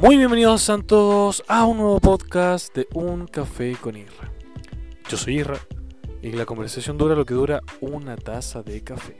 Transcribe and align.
Muy 0.00 0.16
bienvenidos 0.16 0.62
Santos 0.62 1.42
a 1.48 1.64
un 1.64 1.78
nuevo 1.78 1.98
podcast 1.98 2.72
de 2.72 2.86
Un 2.94 3.26
Café 3.26 3.76
con 3.80 3.96
Irra. 3.96 4.32
Yo 5.08 5.16
soy 5.16 5.40
Irra 5.40 5.58
y 6.22 6.30
la 6.30 6.46
conversación 6.46 6.96
dura 6.96 7.16
lo 7.16 7.26
que 7.26 7.34
dura 7.34 7.62
una 7.80 8.16
taza 8.16 8.62
de 8.62 8.84
café. 8.84 9.16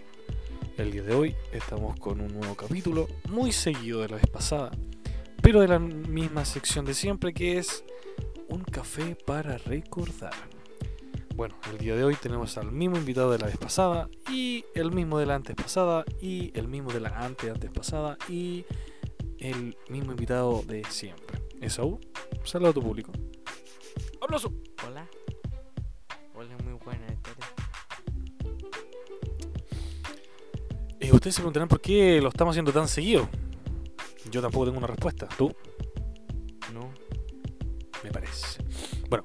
El 0.77 0.93
día 0.93 1.03
de 1.03 1.17
hoy 1.17 1.35
estamos 1.51 1.99
con 1.99 2.21
un 2.21 2.29
nuevo 2.29 2.55
capítulo, 2.55 3.09
muy 3.29 3.51
seguido 3.51 4.03
de 4.03 4.09
la 4.09 4.17
vez 4.19 4.29
pasada, 4.29 4.71
pero 5.43 5.63
de 5.63 5.67
la 5.67 5.81
misma 5.81 6.45
sección 6.45 6.85
de 6.85 6.95
siempre 6.95 7.35
que 7.35 7.59
es 7.59 7.83
Un 8.49 8.63
Café 8.63 9.17
para 9.27 9.59
recordar. 9.59 10.35
Bueno, 11.35 11.57
el 11.73 11.79
día 11.79 11.97
de 11.97 12.05
hoy 12.05 12.15
tenemos 12.15 12.57
al 12.57 12.71
mismo 12.71 12.99
invitado 12.99 13.33
de 13.33 13.39
la 13.39 13.47
vez 13.47 13.57
pasada 13.57 14.09
y 14.31 14.65
el 14.77 14.93
mismo 14.93 15.19
de 15.19 15.27
la 15.27 15.35
antes 15.35 15.57
pasada 15.57 16.05
y 16.21 16.53
el 16.55 16.69
mismo 16.69 16.93
de 16.93 17.01
la 17.01 17.19
antes 17.19 17.51
antes 17.51 17.71
pasada 17.73 18.17
y 18.29 18.65
el 19.39 19.77
mismo 19.89 20.13
invitado 20.13 20.63
de 20.67 20.85
siempre. 20.91 21.41
Esaú, 21.61 22.01
saluda 22.45 22.71
a 22.71 22.73
tu 22.73 22.83
público. 22.83 23.13
¡Aplauso! 24.21 24.53
Hola. 24.87 25.09
Hola, 26.35 26.57
muy 26.65 26.75
buena. 26.85 27.07
Y 31.01 31.13
ustedes 31.13 31.37
se 31.37 31.41
preguntarán 31.41 31.69
por 31.69 31.81
qué 31.81 32.21
lo 32.21 32.29
estamos 32.29 32.53
haciendo 32.53 32.73
tan 32.73 32.89
seguido. 32.89 33.29
Yo 34.31 34.43
tampoco 34.43 34.67
tengo 34.67 34.79
una 34.79 34.87
respuesta. 34.87 35.29
¿Tú? 35.39 35.55
No. 36.75 36.93
Me 38.05 38.11
parece. 38.11 38.63
Bueno, 39.09 39.25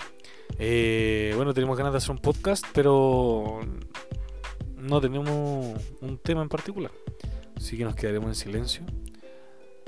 eh, 0.59 1.33
bueno, 1.35 1.53
tenemos 1.53 1.77
ganas 1.77 1.93
de 1.93 1.97
hacer 1.97 2.11
un 2.11 2.19
podcast, 2.19 2.65
pero 2.73 3.59
no 4.77 5.01
tenemos 5.01 5.81
un 6.01 6.17
tema 6.19 6.41
en 6.41 6.49
particular. 6.49 6.91
Así 7.57 7.77
que 7.77 7.83
nos 7.83 7.95
quedaremos 7.95 8.29
en 8.29 8.35
silencio 8.35 8.85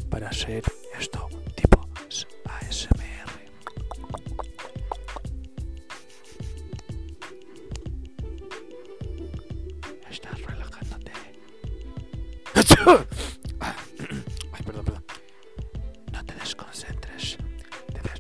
para 0.10 0.30
hacer 0.30 0.64
esto 1.00 1.28
tipo 1.56 1.88
ASMR. 2.46 3.32
Estás 10.10 10.42
relajándote. 10.42 11.12
Ay, 14.52 14.64
perdón, 14.66 14.86
perdón. 14.86 15.06
No 16.14 16.26
te 16.26 16.34
desconcentres. 16.36 17.38
Debes 17.94 18.20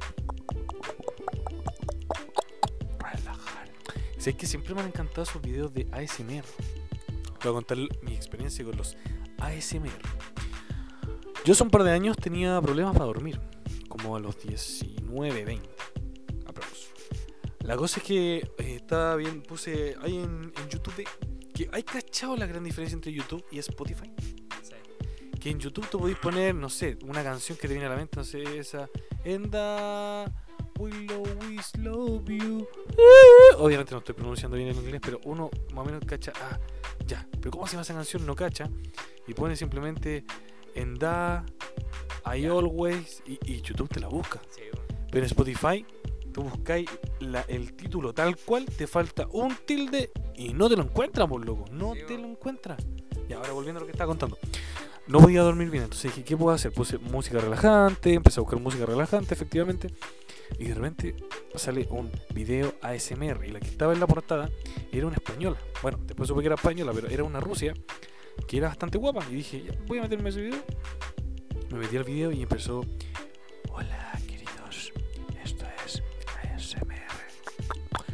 relajar. 2.99 3.69
Sé 4.17 4.35
que 4.35 4.45
siempre 4.47 4.73
me 4.73 4.81
han 4.81 4.87
encantado 4.87 5.23
esos 5.23 5.41
videos 5.41 5.73
de 5.73 5.87
ASMR. 5.91 6.45
Voy 7.43 7.51
a 7.51 7.53
contar 7.53 7.77
mi 8.01 8.15
experiencia 8.15 8.65
con 8.65 8.75
los 8.77 8.97
ASMR. 9.39 10.14
Yo 11.45 11.53
hace 11.53 11.61
un 11.61 11.69
par 11.69 11.83
de 11.83 11.91
años 11.91 12.17
tenía 12.17 12.59
problemas 12.59 12.93
para 12.93 13.05
dormir, 13.05 13.39
como 13.87 14.15
a 14.15 14.19
los 14.19 14.41
19, 14.41 15.45
20, 15.45 15.69
aprox. 16.47 16.89
La 17.61 17.77
cosa 17.77 17.99
es 17.99 18.03
que 18.03 18.37
eh, 18.37 18.75
estaba 18.77 19.15
bien, 19.15 19.43
puse 19.43 19.95
ahí 20.01 20.17
en, 20.17 20.51
en 20.57 20.69
YouTube, 20.69 21.07
que 21.53 21.69
hay 21.71 21.83
cachado 21.83 22.35
la 22.35 22.47
gran 22.47 22.63
diferencia 22.63 22.95
entre 22.95 23.11
YouTube 23.13 23.45
y 23.51 23.59
Spotify. 23.59 24.11
Sí. 24.63 24.73
Que 25.39 25.51
en 25.51 25.59
YouTube 25.59 25.87
tú 25.87 25.99
podéis 25.99 26.17
poner, 26.17 26.55
no 26.55 26.67
sé, 26.67 26.97
una 27.03 27.23
canción 27.23 27.59
que 27.59 27.67
te 27.67 27.75
viene 27.75 27.85
a 27.85 27.89
la 27.89 27.97
mente, 27.97 28.17
no 28.17 28.23
sé, 28.23 28.57
esa. 28.57 28.89
Enda. 29.23 30.25
Will 30.79 31.07
always 31.11 31.77
love 31.77 32.27
you. 32.27 32.67
Eh, 32.89 33.55
Obviamente 33.59 33.91
no 33.91 33.99
estoy 33.99 34.15
pronunciando 34.15 34.57
bien 34.57 34.69
el 34.69 34.75
inglés, 34.77 34.99
pero 35.05 35.21
uno 35.25 35.51
más 35.75 35.83
o 35.83 35.85
menos 35.85 36.03
cacha. 36.05 36.33
Ah, 36.41 36.59
ya. 37.05 37.25
Pero 37.39 37.51
¿cómo 37.51 37.67
se 37.67 37.73
llama 37.73 37.83
esa 37.83 37.93
canción? 37.93 38.25
No 38.25 38.35
cacha. 38.35 38.67
Y 39.27 39.33
pone 39.35 39.55
simplemente 39.55 40.25
Enda. 40.75 41.45
I 42.25 42.41
Ya. 42.41 42.51
always. 42.51 43.21
Y, 43.25 43.39
y 43.45 43.61
YouTube 43.61 43.89
te 43.89 43.99
la 43.99 44.07
busca. 44.07 44.41
Sí, 44.49 44.61
bueno. 44.71 44.85
Pero 45.11 45.19
en 45.19 45.25
Spotify, 45.25 45.85
tú 46.33 46.43
buscáis 46.43 46.89
la- 47.19 47.45
el 47.47 47.73
título 47.73 48.13
tal 48.13 48.35
cual, 48.37 48.65
te 48.65 48.87
falta 48.87 49.27
un 49.31 49.55
tilde 49.65 50.11
y 50.35 50.53
no 50.53 50.67
te 50.69 50.75
lo 50.75 50.83
encuentras, 50.83 51.27
por 51.27 51.45
loco. 51.45 51.65
No 51.71 51.93
Sí, 51.93 51.99
te 52.01 52.05
bueno. 52.13 52.21
lo 52.23 52.29
encuentras. 52.33 52.79
Y 53.29 53.33
ahora 53.33 53.51
volviendo 53.53 53.79
a 53.79 53.81
lo 53.81 53.85
que 53.87 53.91
estaba 53.93 54.07
contando. 54.09 54.37
No 55.07 55.19
podía 55.19 55.41
dormir 55.43 55.69
bien, 55.69 55.83
entonces 55.83 56.11
dije, 56.11 56.23
¿qué 56.25 56.35
puedo 56.35 56.53
hacer? 56.55 56.71
Puse 56.71 56.97
música 56.97 57.37
relajante, 57.39 58.13
empecé 58.13 58.39
a 58.39 58.41
buscar 58.41 58.59
música 58.59 58.85
relajante, 58.87 59.35
efectivamente. 59.35 59.93
Y 60.57 60.65
de 60.65 60.73
repente 60.73 61.15
sale 61.53 61.87
un 61.91 62.11
video 62.33 62.73
ASMR 62.81 63.45
y 63.47 63.51
la 63.51 63.59
que 63.59 63.67
estaba 63.67 63.93
en 63.93 63.99
la 63.99 64.07
portada 64.07 64.49
era 64.91 65.05
una 65.05 65.15
española. 65.15 65.57
Bueno, 65.83 65.99
después 66.05 66.27
supe 66.27 66.41
que 66.41 66.47
era 66.47 66.55
española, 66.55 66.91
pero 66.93 67.07
era 67.07 67.23
una 67.23 67.39
rusia 67.39 67.73
que 68.47 68.57
era 68.57 68.69
bastante 68.69 68.97
guapa. 68.97 69.25
Y 69.29 69.35
dije, 69.35 69.63
voy 69.87 69.99
a 69.99 70.03
meterme 70.03 70.29
ese 70.29 70.41
video. 70.41 70.63
Me 71.71 71.79
metí 71.79 71.97
al 71.97 72.03
video 72.03 72.31
y 72.31 72.41
empezó, 72.41 72.85
hola 73.71 74.19
queridos, 74.27 74.93
esto 75.43 75.65
es 75.85 76.03
ASMR. 76.43 76.95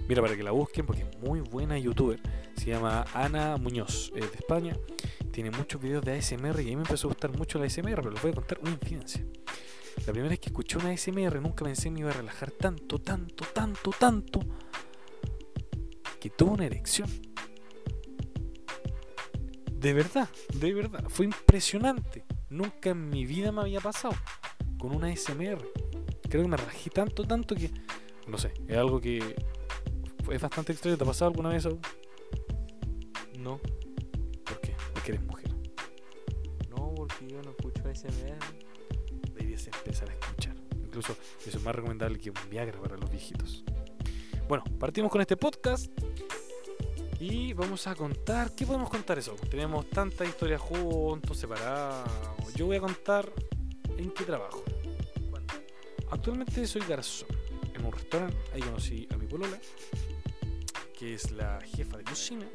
Mira, 0.07 0.21
para 0.21 0.35
que 0.35 0.43
la 0.43 0.51
busquen, 0.51 0.85
porque 0.85 1.03
es 1.03 1.17
muy 1.19 1.41
buena 1.41 1.77
youtuber. 1.77 2.19
Se 2.55 2.71
llama 2.71 3.05
Ana 3.13 3.57
Muñoz, 3.57 4.11
es 4.15 4.31
de 4.31 4.37
España. 4.37 4.77
Tiene 5.31 5.51
muchos 5.51 5.81
videos 5.81 6.03
de 6.03 6.17
ASMR 6.17 6.59
y 6.61 6.67
a 6.67 6.69
mí 6.69 6.75
me 6.75 6.81
empezó 6.83 7.07
a 7.07 7.09
gustar 7.09 7.35
mucho 7.37 7.59
la 7.59 7.65
ASMR, 7.65 7.95
pero 7.95 8.11
les 8.11 8.21
voy 8.21 8.31
a 8.31 8.35
contar 8.35 8.59
una 8.61 8.71
infidencia. 8.71 9.25
La 10.05 10.13
primera 10.13 10.29
vez 10.29 10.39
que 10.39 10.49
escuché 10.49 10.77
una 10.77 10.89
ASMR 10.89 11.41
nunca 11.41 11.63
pensé 11.63 11.91
me 11.91 11.99
iba 11.99 12.09
a 12.09 12.13
relajar 12.13 12.51
tanto, 12.51 12.99
tanto, 12.99 13.45
tanto, 13.53 13.91
tanto, 13.91 14.39
que 16.19 16.29
tuve 16.29 16.51
una 16.51 16.65
erección. 16.65 17.09
De 19.81 19.93
verdad, 19.93 20.29
de 20.53 20.73
verdad, 20.75 21.03
fue 21.09 21.25
impresionante. 21.25 22.23
Nunca 22.51 22.91
en 22.91 23.09
mi 23.09 23.25
vida 23.25 23.51
me 23.51 23.61
había 23.61 23.79
pasado 23.81 24.13
con 24.77 24.95
una 24.95 25.07
ASMR. 25.07 25.57
Creo 26.29 26.43
que 26.43 26.47
me 26.47 26.55
relajé 26.55 26.91
tanto, 26.91 27.23
tanto 27.23 27.55
que, 27.55 27.71
no 28.27 28.37
sé, 28.37 28.53
es 28.67 28.77
algo 28.77 29.01
que 29.01 29.35
es 30.31 30.39
bastante 30.39 30.73
extraño. 30.73 30.97
¿Te 30.97 31.03
ha 31.03 31.07
pasado 31.07 31.31
alguna 31.31 31.49
vez? 31.49 31.63
Saúl? 31.63 31.79
No. 33.39 33.59
¿Por 34.45 34.61
qué? 34.61 34.75
Porque 34.93 35.13
eres 35.13 35.23
mujer. 35.23 35.49
No, 36.69 36.93
porque 36.95 37.27
yo 37.27 37.41
no 37.41 37.49
escucho 37.49 37.81
ASMR. 37.89 38.37
deberías 39.33 39.65
empezar 39.65 40.11
a 40.11 40.13
escuchar. 40.13 40.55
Incluso 40.75 41.15
eso 41.43 41.57
es 41.57 41.63
más 41.63 41.75
recomendable 41.75 42.19
que 42.19 42.29
un 42.29 42.35
Viagra 42.51 42.79
para 42.79 42.97
los 42.97 43.09
viejitos. 43.09 43.63
Bueno, 44.47 44.63
partimos 44.77 45.11
con 45.11 45.21
este 45.21 45.37
podcast 45.37 45.91
y 47.21 47.53
vamos 47.53 47.85
a 47.85 47.93
contar. 47.93 48.55
¿Qué 48.55 48.65
podemos 48.65 48.89
contar 48.89 49.19
eso? 49.19 49.35
Tenemos 49.47 49.87
tantas 49.91 50.27
historias 50.27 50.59
juntos, 50.59 51.37
separados. 51.37 52.09
Yo 52.55 52.65
voy 52.65 52.77
a 52.77 52.79
contar 52.79 53.31
en 53.95 54.09
qué 54.09 54.23
trabajo. 54.23 54.63
Actualmente 56.09 56.65
soy 56.65 56.81
garzón 56.81 57.29
en 57.75 57.85
un 57.85 57.91
restaurante. 57.91 58.35
Ahí 58.53 58.61
conocí 58.61 59.07
a 59.13 59.17
mi 59.17 59.27
polola, 59.27 59.59
que 60.97 61.13
es 61.13 61.31
la 61.31 61.61
jefa 61.61 61.97
de 61.97 62.03
cocina. 62.03 62.47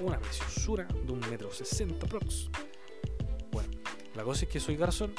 Una 0.00 0.20
preciosura 0.20 0.84
de 0.84 1.12
un 1.12 1.18
metro 1.28 1.52
sesenta 1.52 2.06
prox. 2.06 2.48
Bueno, 3.50 3.70
la 4.14 4.22
cosa 4.22 4.44
es 4.44 4.52
que 4.52 4.60
soy 4.60 4.76
garzón 4.76 5.12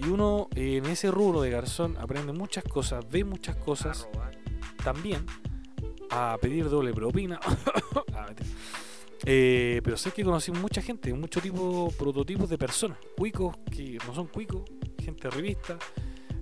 y 0.00 0.08
uno 0.08 0.48
eh, 0.56 0.78
en 0.78 0.86
ese 0.86 1.12
rubro 1.12 1.42
de 1.42 1.50
garzón 1.50 1.96
aprende 1.96 2.32
muchas 2.32 2.64
cosas, 2.64 3.08
ve 3.08 3.22
muchas 3.22 3.54
cosas, 3.54 4.08
también 4.82 5.24
a 6.10 6.38
pedir 6.40 6.68
doble 6.68 6.92
propina. 6.92 7.40
Ah. 8.14 8.26
Eh, 9.24 9.80
pero 9.84 9.96
sé 9.96 10.12
que 10.12 10.24
conocí 10.24 10.50
mucha 10.50 10.80
gente, 10.80 11.12
mucho 11.12 11.40
tipo, 11.40 11.92
prototipos 11.98 12.48
de 12.48 12.56
personas, 12.56 12.98
cuicos 13.16 13.56
que 13.70 13.98
no 14.06 14.14
son 14.14 14.28
cuicos, 14.28 14.62
gente 14.98 15.28
revista, 15.30 15.78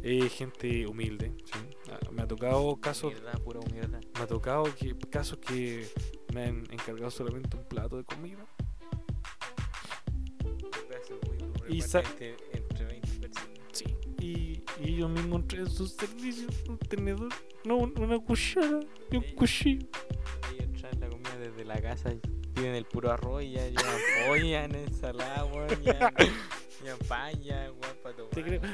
eh, 0.03 0.29
gente 0.29 0.87
humilde. 0.87 1.33
¿sí? 1.45 1.59
Ah, 1.91 1.99
Me 2.13 2.23
ha 2.23 2.27
tocado 2.27 2.77
casos, 2.77 3.13
pura 3.45 3.61
me 3.73 4.21
ha 4.23 4.27
tocado 4.27 4.65
que, 4.75 4.97
casos 5.11 5.39
que 5.39 5.89
me 6.33 6.45
han 6.45 6.59
encargado 6.71 7.11
solamente 7.11 7.57
un 7.57 7.65
plato 7.65 7.97
de 7.97 8.05
comida. 8.05 8.47
Y 11.69 11.83
entre, 11.83 12.37
entre 12.53 12.85
20 12.87 13.08
personas. 13.08 13.08
Sí. 13.08 13.08
Y, 14.81 14.85
y 14.91 14.95
ellos 14.95 15.11
mismos 15.11 15.47
traen 15.49 15.69
sus 15.71 15.93
servicios, 15.93 16.55
un 16.69 16.79
tenedor, 16.79 17.29
no 17.65 17.77
un- 17.77 17.99
una 17.99 18.19
cuchara 18.19 18.81
y 19.11 19.17
un 19.17 19.23
cuchillo. 19.35 19.87
Ellos 20.53 20.81
traen 20.81 21.01
la 21.01 21.09
comida 21.09 21.37
desde 21.39 21.65
la 21.65 21.81
casa 21.81 22.13
y 22.13 22.21
piden 22.55 22.75
el 22.75 22.85
puro 22.85 23.11
arroz 23.13 23.43
y 23.45 23.53
ya 23.53 23.67
llevan 23.69 23.97
polla, 24.27 24.65
en 24.65 24.75
ensalada, 24.75 25.45
weón, 25.45 25.83
ya, 25.83 26.13
ya 26.85 26.97
pan, 27.07 27.41
ya. 27.43 27.71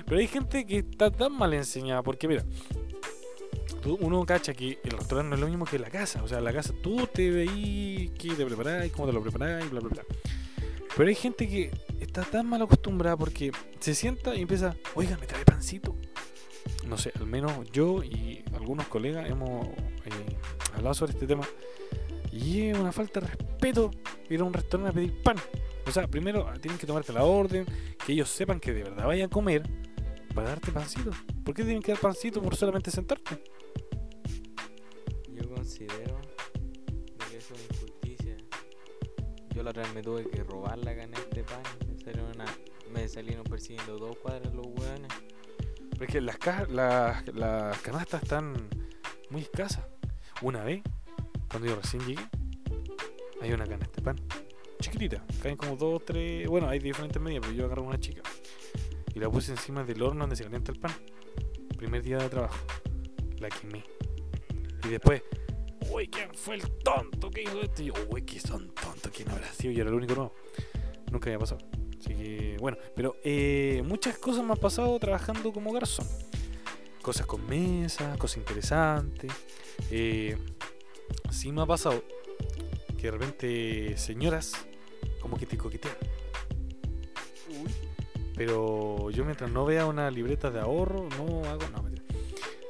Pero 0.07 0.17
hay 0.19 0.27
gente 0.29 0.65
que 0.67 0.79
está 0.79 1.11
tan 1.11 1.33
mal 1.33 1.53
enseñada, 1.55 2.03
porque 2.03 2.29
mira, 2.29 2.45
uno 4.01 4.25
cacha 4.25 4.55
que 4.55 4.79
el 4.83 4.91
restaurante 4.93 5.29
no 5.31 5.35
es 5.35 5.41
lo 5.41 5.49
mismo 5.49 5.65
que 5.67 5.79
la 5.79 5.91
casa. 5.91 6.23
O 6.23 6.29
sea, 6.29 6.39
en 6.39 6.45
la 6.45 6.53
casa 6.53 6.73
tú 6.83 7.07
te 7.13 7.31
veís 7.31 8.11
qué 8.13 8.35
te 8.35 8.47
preparáis, 8.47 8.93
cómo 8.93 9.07
te 9.07 9.13
lo 9.13 9.23
preparáis, 9.23 9.69
bla, 9.71 9.81
bla, 9.81 9.89
bla. 9.91 10.05
Pero 10.97 11.09
hay 11.09 11.15
gente 11.15 11.49
que 11.49 11.71
está 12.21 12.31
tan 12.31 12.47
mal 12.47 12.63
acostumbrada 12.63 13.17
porque 13.17 13.51
se 13.81 13.93
sienta 13.93 14.37
y 14.37 14.43
empieza, 14.43 14.77
oiga, 14.95 15.19
me 15.19 15.27
trae 15.27 15.45
pancito. 15.45 15.97
No 16.87 16.97
sé, 16.97 17.13
al 17.19 17.27
menos 17.27 17.53
yo 17.73 18.05
y 18.05 18.45
algunos 18.55 18.87
colegas 18.87 19.29
hemos 19.29 19.67
eh, 19.67 20.37
hablado 20.75 20.95
sobre 20.95 21.13
este 21.13 21.27
tema. 21.27 21.45
Y 22.31 22.69
es 22.69 22.79
una 22.79 22.93
falta 22.93 23.19
de 23.19 23.27
respeto 23.27 23.91
ir 24.31 24.41
a 24.41 24.45
un 24.45 24.53
restaurante 24.53 24.91
a 24.91 24.93
pedir 24.93 25.23
pan. 25.25 25.37
O 25.89 25.91
sea, 25.91 26.07
primero 26.07 26.47
tienen 26.61 26.79
que 26.79 26.87
tomarte 26.87 27.13
la 27.13 27.25
orden, 27.25 27.67
que 28.07 28.13
ellos 28.13 28.29
sepan 28.29 28.61
que 28.61 28.73
de 28.73 28.85
verdad 28.85 29.07
vayan 29.07 29.27
a 29.27 29.31
comer 29.31 29.69
para 30.37 30.51
darte 30.51 30.71
pancito. 30.71 31.11
¿Por 31.45 31.53
qué 31.53 31.65
tienen 31.65 31.83
que 31.83 31.93
dar 31.93 32.01
pancito 32.01 32.41
por 32.41 32.55
solamente 32.55 32.93
sentarte? 32.93 33.43
Yo 35.33 35.49
considero 35.53 36.21
de 36.85 37.25
que 37.29 37.37
es 37.39 37.51
una 37.51 37.61
injusticia. 37.61 38.37
Yo 39.53 39.65
la 39.65 39.71
otra 39.71 39.83
vez 39.83 39.95
me 39.95 40.03
tuve 40.03 40.31
que 40.31 40.45
robar 40.45 40.79
la 40.79 40.95
canasta 40.95 41.35
de 41.35 41.43
pan. 41.43 41.63
Una, 42.07 42.45
me 42.93 43.09
salieron 43.09 43.45
persiguiendo 43.45 43.97
dos 43.97 44.17
cuadras 44.19 44.53
los 44.53 44.67
hueones. 44.67 45.11
Pero 45.91 46.05
es 46.05 46.13
que 46.13 46.21
las, 46.21 46.37
cajas, 46.37 46.71
las, 46.71 47.27
las 47.35 47.79
canastas 47.79 48.23
están 48.23 48.69
muy 49.31 49.43
escasas. 49.43 49.85
Una 50.43 50.63
vez, 50.65 50.83
cuando 51.49 51.69
yo 51.69 51.77
recién 51.77 52.05
llegué, 52.05 52.23
hay 53.41 53.53
una 53.53 53.67
canasta 53.67 53.97
de 53.97 54.03
pan. 54.03 54.17
Chiquitita, 54.81 55.25
caen 55.43 55.57
como 55.57 55.77
dos, 55.77 56.05
tres. 56.05 56.47
Bueno, 56.47 56.69
hay 56.69 56.79
diferentes 56.79 57.21
medidas, 57.23 57.43
pero 57.47 57.55
yo 57.55 57.65
agarré 57.65 57.81
una 57.81 57.99
chica. 57.99 58.23
Y 59.15 59.19
la 59.19 59.31
puse 59.31 59.53
encima 59.53 59.83
del 59.83 60.03
horno 60.03 60.21
donde 60.21 60.37
se 60.37 60.45
calienta 60.45 60.73
el 60.73 60.79
pan. 60.79 60.93
Primer 61.79 62.03
día 62.03 62.19
de 62.19 62.29
trabajo. 62.29 62.59
La 63.39 63.49
quemé. 63.49 63.83
Y 64.85 64.89
después, 64.89 65.23
uy, 65.91 66.09
¿quién 66.09 66.35
fue 66.35 66.57
el 66.57 66.71
tonto 66.83 67.31
que 67.31 67.43
hizo 67.43 67.63
esto? 67.63 67.83
Y 67.83 67.87
yo, 67.87 67.95
uy, 68.11 68.23
que 68.23 68.39
son 68.41 68.75
tontos, 68.75 69.11
¿quién 69.11 69.31
habrá 69.31 69.51
sido? 69.53 69.73
Yo 69.73 69.81
era 69.81 69.91
el 69.91 69.97
único 69.97 70.15
nuevo. 70.15 70.35
Nunca 71.11 71.31
había 71.31 71.39
pasado. 71.39 71.74
Así 72.05 72.15
que, 72.15 72.59
bueno, 72.61 72.77
pero 72.95 73.17
eh, 73.25 73.83
muchas 73.87 74.19
cosas 74.19 74.45
me 74.45 74.53
han 74.53 74.59
pasado 74.59 74.99
trabajando 74.99 75.55
como 75.55 75.73
garzón. 75.73 76.07
Cosas 77.01 77.25
con 77.25 77.47
mesa, 77.47 78.15
cosas 78.19 78.39
interesantes. 78.39 79.33
Eh, 79.91 80.37
sí 81.31 81.51
me 81.51 81.63
ha 81.63 81.67
pasado 81.67 82.05
que 82.99 83.05
de 83.05 83.11
repente 83.11 83.97
señoras 83.97 84.53
como 85.23 85.39
que 85.39 85.47
te 85.47 85.57
coquetean. 85.57 85.97
Uy. 87.49 87.73
Pero 88.37 89.09
yo 89.11 89.25
mientras 89.25 89.51
no 89.51 89.65
vea 89.65 89.87
una 89.87 90.11
libreta 90.11 90.51
de 90.51 90.61
ahorro, 90.61 91.09
no 91.17 91.49
hago 91.49 91.67
no, 91.75 91.83
mentira. 91.83 92.05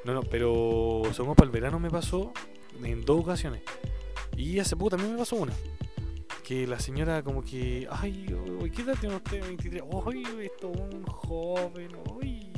No, 0.04 0.14
no, 0.14 0.22
pero 0.22 1.02
según 1.12 1.34
para 1.34 1.46
el 1.46 1.52
verano 1.52 1.80
me 1.80 1.90
pasó 1.90 2.32
en 2.80 3.04
dos 3.04 3.20
ocasiones. 3.20 3.62
Y 4.36 4.60
hace 4.60 4.76
poco 4.76 4.90
también 4.90 5.12
me 5.12 5.18
pasó 5.18 5.34
una. 5.34 5.54
Que 6.44 6.66
la 6.66 6.78
señora 6.78 7.22
como 7.22 7.42
que, 7.42 7.88
ay, 7.90 8.26
uy, 8.60 8.70
¿qué 8.70 8.82
edad 8.82 8.96
tiene 9.00 9.16
usted? 9.16 9.40
23. 9.40 9.82
Ay, 10.06 10.24
esto 10.42 10.68
un 10.68 11.02
joven, 11.06 11.88
uy. 12.14 12.52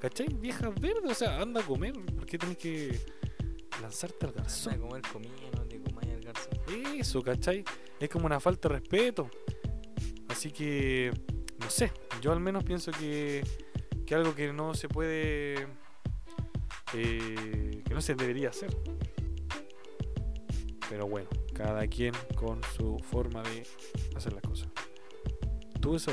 ¿Cachai? 0.00 0.28
Vieja 0.28 0.70
verde, 0.70 1.10
o 1.10 1.14
sea, 1.14 1.40
anda 1.40 1.60
a 1.60 1.64
comer. 1.64 1.94
¿Por 2.14 2.26
qué 2.26 2.38
tenés 2.38 2.58
que 2.58 3.00
lanzarte 3.82 4.26
al 4.26 4.30
Anda 4.30 4.40
a 4.40 4.44
garzón? 4.44 4.78
comer 4.78 5.02
comida, 5.12 5.32
no 5.56 5.64
te 5.64 5.80
comáis 5.80 6.10
el 6.10 6.20
garzón. 6.20 6.52
Eso, 6.96 7.22
¿cachai? 7.22 7.64
Es 7.98 8.08
como 8.08 8.26
una 8.26 8.38
falta 8.38 8.68
de 8.68 8.76
respeto. 8.76 9.28
Así 10.28 10.52
que, 10.52 11.10
no 11.58 11.68
sé, 11.68 11.90
yo 12.20 12.30
al 12.30 12.40
menos 12.40 12.62
pienso 12.62 12.92
que, 12.92 13.42
que 14.06 14.14
algo 14.14 14.32
que 14.34 14.52
no 14.52 14.74
se 14.74 14.88
puede, 14.88 15.66
eh, 16.92 17.82
que 17.84 17.94
no 17.94 18.00
se 18.00 18.14
debería 18.14 18.50
hacer. 18.50 18.76
Pero 20.88 21.08
bueno, 21.08 21.28
cada 21.54 21.86
quien 21.86 22.12
con 22.36 22.60
su 22.76 22.98
forma 22.98 23.42
de 23.44 23.62
hacer 24.16 24.32
las 24.32 24.42
cosas. 24.42 24.68
Tú 25.80 25.94
eso, 25.96 26.12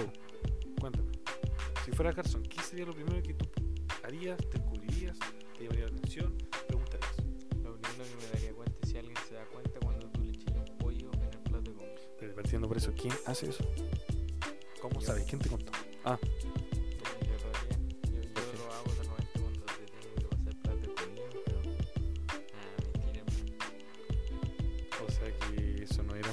cuéntame. 0.80 1.12
Si 1.84 1.92
fuera 1.92 2.14
Carson, 2.14 2.44
¿qué 2.44 2.62
sería 2.62 2.86
lo 2.86 2.94
primero 2.94 3.22
que 3.24 3.34
tú 3.34 3.46
harías, 4.04 4.38
te 4.38 4.60
descubrirías, 4.60 5.18
te 5.58 5.64
llamaría 5.64 5.86
la 5.86 5.92
atención, 5.92 6.38
preguntarías? 6.68 7.18
Lo 7.64 7.76
primero 7.78 8.04
que 8.10 8.16
me 8.26 8.32
daría 8.34 8.54
cuenta 8.54 8.78
es 8.84 8.90
si 8.90 8.98
alguien 8.98 9.18
se 9.28 9.34
da 9.34 9.46
cuenta 9.46 9.80
cuando 9.80 10.08
tú 10.10 10.24
le 10.24 10.32
echas 10.32 10.54
un 10.56 10.78
pollo 10.78 11.12
en 11.14 11.24
el 11.24 11.40
plato 11.40 11.72
de 11.72 11.78
comida. 11.78 11.96
Pero 12.20 12.36
partiendo 12.36 12.68
por 12.68 12.78
eso, 12.78 12.94
¿quién 12.96 13.14
hace 13.26 13.50
eso? 13.50 13.64
¿Cómo 14.82 15.00
Yo. 15.00 15.08
sabes? 15.08 15.26
¿Quién 15.26 15.42
te 15.42 15.50
contó? 15.50 15.72
Ah, 16.06 16.18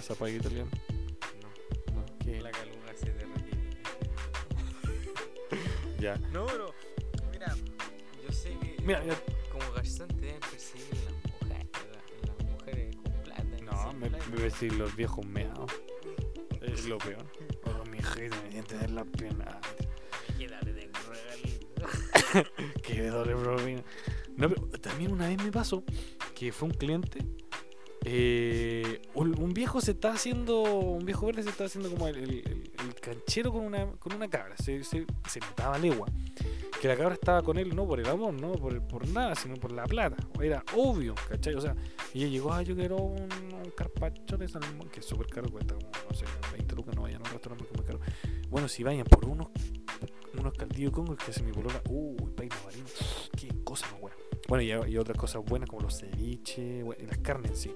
era 0.08 0.14
zapato 0.14 0.30
italiano. 0.30 0.70
No. 1.42 1.94
No, 2.00 2.18
que 2.18 2.40
La 2.40 2.50
caluga 2.50 2.94
se 2.96 3.12
derretiría. 3.12 3.82
ya. 6.00 6.16
No, 6.32 6.46
pero. 6.46 6.74
Mira, 7.32 7.54
yo 8.24 8.32
sé 8.32 8.56
que. 8.60 8.76
Mira, 8.82 9.04
ya- 9.04 9.20
Como 9.52 9.70
garzón 9.72 10.08
te 10.08 10.20
deben 10.20 10.40
perseguir 10.40 10.86
las 11.04 11.14
mujeres, 11.32 11.68
¿verdad? 11.72 12.02
Las 12.26 12.46
mujeres 12.50 12.96
con 12.96 13.12
plata. 13.22 13.44
y 13.58 13.62
No, 13.62 13.92
me, 13.94 14.08
plata. 14.10 14.24
me 14.26 14.32
voy 14.32 14.40
a 14.40 14.44
decir 14.44 14.72
los 14.74 14.96
viejos 14.96 15.26
meados. 15.26 15.70
Es 16.60 16.86
lo 16.86 16.98
peor. 16.98 17.24
O 17.64 17.84
mi 17.86 17.98
jefe 17.98 18.30
me 18.30 18.36
tiene 18.48 18.62
que 18.62 18.62
tener 18.62 18.90
la 18.90 19.04
pena. 19.04 19.60
Quédate 20.38 20.72
de 20.72 20.90
regalito. 21.08 21.86
Que 22.82 23.06
doble 23.08 23.34
propina. 23.36 23.82
No, 24.36 24.48
pero 24.48 24.66
también 24.80 25.12
una 25.12 25.28
vez 25.28 25.42
me 25.42 25.50
pasó 25.52 25.82
que 26.34 26.50
fue 26.52 26.68
un 26.68 26.74
cliente. 26.74 27.18
Eh, 28.10 29.02
un, 29.14 29.38
un 29.40 29.52
viejo 29.52 29.80
se 29.80 29.92
está 29.92 30.12
haciendo. 30.12 30.62
Un 30.62 31.04
viejo 31.04 31.26
verde 31.26 31.42
se 31.42 31.50
está 31.50 31.64
haciendo 31.64 31.90
como 31.90 32.08
el, 32.08 32.16
el- 32.16 32.30
el- 32.38 32.94
canchero 33.00 33.52
con 33.52 33.64
una, 33.64 33.86
con 33.92 34.14
una 34.14 34.28
cabra. 34.28 34.54
Se, 34.58 34.82
se, 34.84 35.06
se 35.28 35.40
notaba 35.40 35.78
legua. 35.78 36.08
Que 36.80 36.88
la 36.88 36.96
cabra 36.96 37.14
estaba 37.14 37.42
con 37.42 37.58
él 37.58 37.74
no 37.74 37.86
por 37.86 37.98
el 38.00 38.06
amor, 38.08 38.32
no 38.34 38.52
por, 38.52 38.80
por 38.86 39.08
nada, 39.08 39.34
sino 39.34 39.56
por 39.56 39.72
la 39.72 39.84
plata. 39.84 40.16
Era 40.40 40.62
obvio, 40.76 41.14
¿cachai? 41.28 41.54
O 41.54 41.60
sea, 41.60 41.74
ella 42.14 42.26
llegó, 42.28 42.52
ah, 42.52 42.62
yo 42.62 42.76
quiero 42.76 42.96
un, 42.96 43.22
un 43.22 43.70
carpacho 43.76 44.36
de 44.36 44.46
salmón, 44.48 44.88
que 44.88 45.00
es 45.00 45.06
súper 45.06 45.26
caro, 45.26 45.50
cuesta 45.50 45.74
como, 45.74 45.88
no 46.08 46.14
sé, 46.16 46.24
20 46.52 46.74
lucas, 46.76 46.94
no 46.94 47.02
vayan 47.02 47.20
a 47.22 47.28
un 47.28 47.32
restaurante 47.32 47.64
porque 47.64 47.92
es 47.92 47.98
muy 47.98 48.00
caro. 48.00 48.44
Bueno, 48.48 48.68
si 48.68 48.82
vayan 48.84 49.06
por 49.06 49.24
unos, 49.26 49.48
unos 50.38 50.52
caldillos 50.54 50.92
con 50.92 51.16
que 51.16 51.30
hace 51.30 51.42
mi 51.42 51.52
polola, 51.52 51.82
uy, 51.90 52.16
paina 52.36 52.54
Bueno, 54.48 54.86
y, 54.88 54.96
otras 54.96 55.18
cosas 55.18 55.44
buenas 55.44 55.68
como 55.68 55.82
los 55.82 56.00
ceviches, 56.00 56.82
y 56.98 57.06
las 57.06 57.18
carnes 57.18 57.58
sí. 57.58 57.70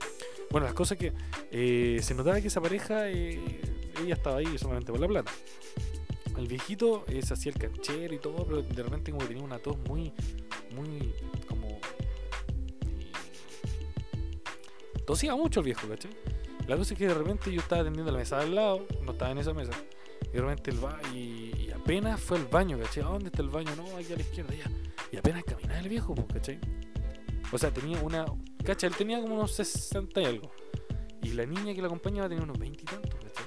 Bueno, 0.50 0.66
las 0.66 0.74
cosas 0.74 0.96
que 0.96 1.12
eh, 1.50 2.00
se 2.02 2.14
notaba 2.14 2.40
que 2.40 2.48
esa 2.48 2.62
pareja, 2.62 3.10
eh, 3.10 3.60
ella 4.02 4.14
estaba 4.14 4.38
ahí 4.38 4.56
solamente 4.56 4.90
por 4.90 4.98
la 4.98 5.06
plata. 5.06 5.30
El 6.38 6.46
viejito 6.46 7.04
eh, 7.08 7.20
se 7.20 7.34
hacía 7.34 7.52
el 7.52 7.58
canchero 7.58 8.14
y 8.14 8.18
todo, 8.18 8.46
pero 8.46 8.62
de 8.62 8.82
repente 8.82 9.10
como 9.10 9.20
que 9.20 9.28
tenía 9.28 9.44
una 9.44 9.58
tos 9.58 9.76
muy, 9.86 10.14
muy 10.74 11.12
como... 11.46 11.68
eh, 11.68 13.12
tosía 15.06 15.36
mucho 15.36 15.60
el 15.60 15.66
viejo, 15.66 15.86
¿cachai? 15.86 16.10
La 16.68 16.78
cosa 16.78 16.94
es 16.94 16.98
que 16.98 17.06
de 17.06 17.14
repente 17.14 17.52
yo 17.52 17.60
estaba 17.60 17.82
atendiendo 17.82 18.10
la 18.12 18.18
mesa 18.18 18.40
al 18.40 18.54
lado, 18.54 18.86
no 19.02 19.12
estaba 19.12 19.30
en 19.30 19.38
esa 19.38 19.52
mesa, 19.52 19.72
y 20.22 20.36
de 20.36 20.40
repente 20.40 20.70
él 20.70 20.82
va 20.82 20.98
y, 21.12 21.66
y 21.66 21.70
apenas 21.70 22.18
fue 22.18 22.38
al 22.38 22.46
baño, 22.46 22.78
¿cachai? 22.78 23.02
¿A 23.02 23.08
dónde 23.08 23.26
está 23.26 23.42
el 23.42 23.50
baño? 23.50 23.76
No, 23.76 23.94
aquí 23.98 24.14
a 24.14 24.16
la 24.16 24.22
izquierda, 24.22 24.54
ya. 24.54 24.91
Y 25.12 25.18
apenas 25.18 25.44
caminaba 25.44 25.78
el 25.78 25.88
viejo, 25.88 26.14
pues, 26.14 26.26
¿cachai? 26.32 26.58
O 27.52 27.58
sea, 27.58 27.70
tenía 27.70 28.00
una... 28.00 28.24
¿Cachai? 28.64 28.88
Él 28.90 28.96
tenía 28.96 29.20
como 29.20 29.34
unos 29.34 29.52
60 29.52 30.20
y 30.22 30.24
algo. 30.24 30.50
Y 31.22 31.32
la 31.34 31.46
niña 31.46 31.74
que 31.74 31.80
la 31.80 31.86
acompañaba 31.86 32.28
tenía 32.28 32.42
unos 32.42 32.58
20 32.58 32.82
y 32.82 32.84
tantos, 32.84 33.14
¿cachai? 33.14 33.44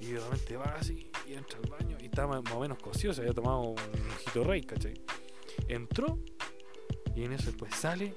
Y 0.00 0.12
de 0.12 0.20
repente 0.20 0.56
va 0.56 0.76
así 0.78 1.10
y 1.26 1.34
entra 1.34 1.58
al 1.58 1.70
baño 1.70 1.96
y 2.00 2.04
estaba 2.04 2.40
más 2.40 2.52
o 2.52 2.60
menos 2.60 2.78
cocido, 2.78 3.12
se 3.12 3.22
había 3.22 3.32
tomado 3.32 3.60
un 3.60 3.78
ojito 4.14 4.44
rey, 4.44 4.62
¿cachai? 4.62 4.94
Entró 5.66 6.18
y 7.14 7.24
en 7.24 7.32
eso 7.32 7.46
después 7.46 7.74
sale, 7.74 8.14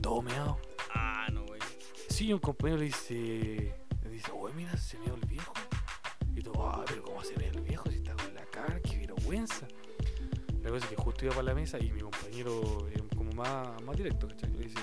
todo 0.00 0.20
meado. 0.20 0.58
Ah, 0.94 1.28
no, 1.32 1.46
güey. 1.46 1.60
Sí, 2.08 2.32
un 2.32 2.40
compañero 2.40 2.80
le 2.80 2.86
dice, 2.86 3.74
le 4.02 4.10
dice, 4.10 4.30
oye, 4.34 4.54
mira, 4.54 4.76
se 4.76 4.98
meó 4.98 5.14
el 5.14 5.26
viejo. 5.26 5.54
Y 6.34 6.42
todo, 6.42 6.68
ah, 6.68 6.84
pero 6.86 7.02
¿cómo 7.02 7.22
se 7.22 7.36
mea 7.36 7.50
el 7.50 7.60
viejo 7.60 7.88
si 7.88 7.96
está 7.96 8.14
con 8.14 8.34
la 8.34 8.44
cara? 8.46 8.80
¡Qué 8.80 8.98
vergüenza! 8.98 9.68
La 10.62 10.70
cosa 10.70 10.84
es 10.86 10.90
que 10.90 10.96
justo 10.96 11.24
iba 11.24 11.34
para 11.34 11.46
la 11.48 11.54
mesa 11.54 11.78
y 11.78 11.90
mi 11.90 12.00
compañero, 12.00 12.88
eh, 12.90 13.02
como 13.16 13.32
más, 13.32 13.82
más 13.82 13.96
directo, 13.96 14.28
¿cachai? 14.28 14.50
Le 14.52 14.64
dice, 14.64 14.80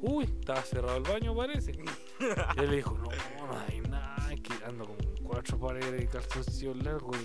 uy, 0.00 0.24
estaba 0.24 0.62
cerrado 0.62 0.96
el 0.96 1.02
baño, 1.02 1.34
parece. 1.34 1.72
Y 2.56 2.60
él 2.60 2.70
le 2.70 2.76
dijo, 2.76 2.96
no, 2.98 3.04
no 3.04 3.58
hay 3.68 3.80
nada, 3.80 4.32
es 4.32 4.40
que 4.40 4.52
ando 4.64 4.84
con 4.84 4.96
cuatro 5.22 5.58
pares 5.58 5.90
de 5.90 6.06
calzoncillos 6.06 6.76
largos 6.82 7.16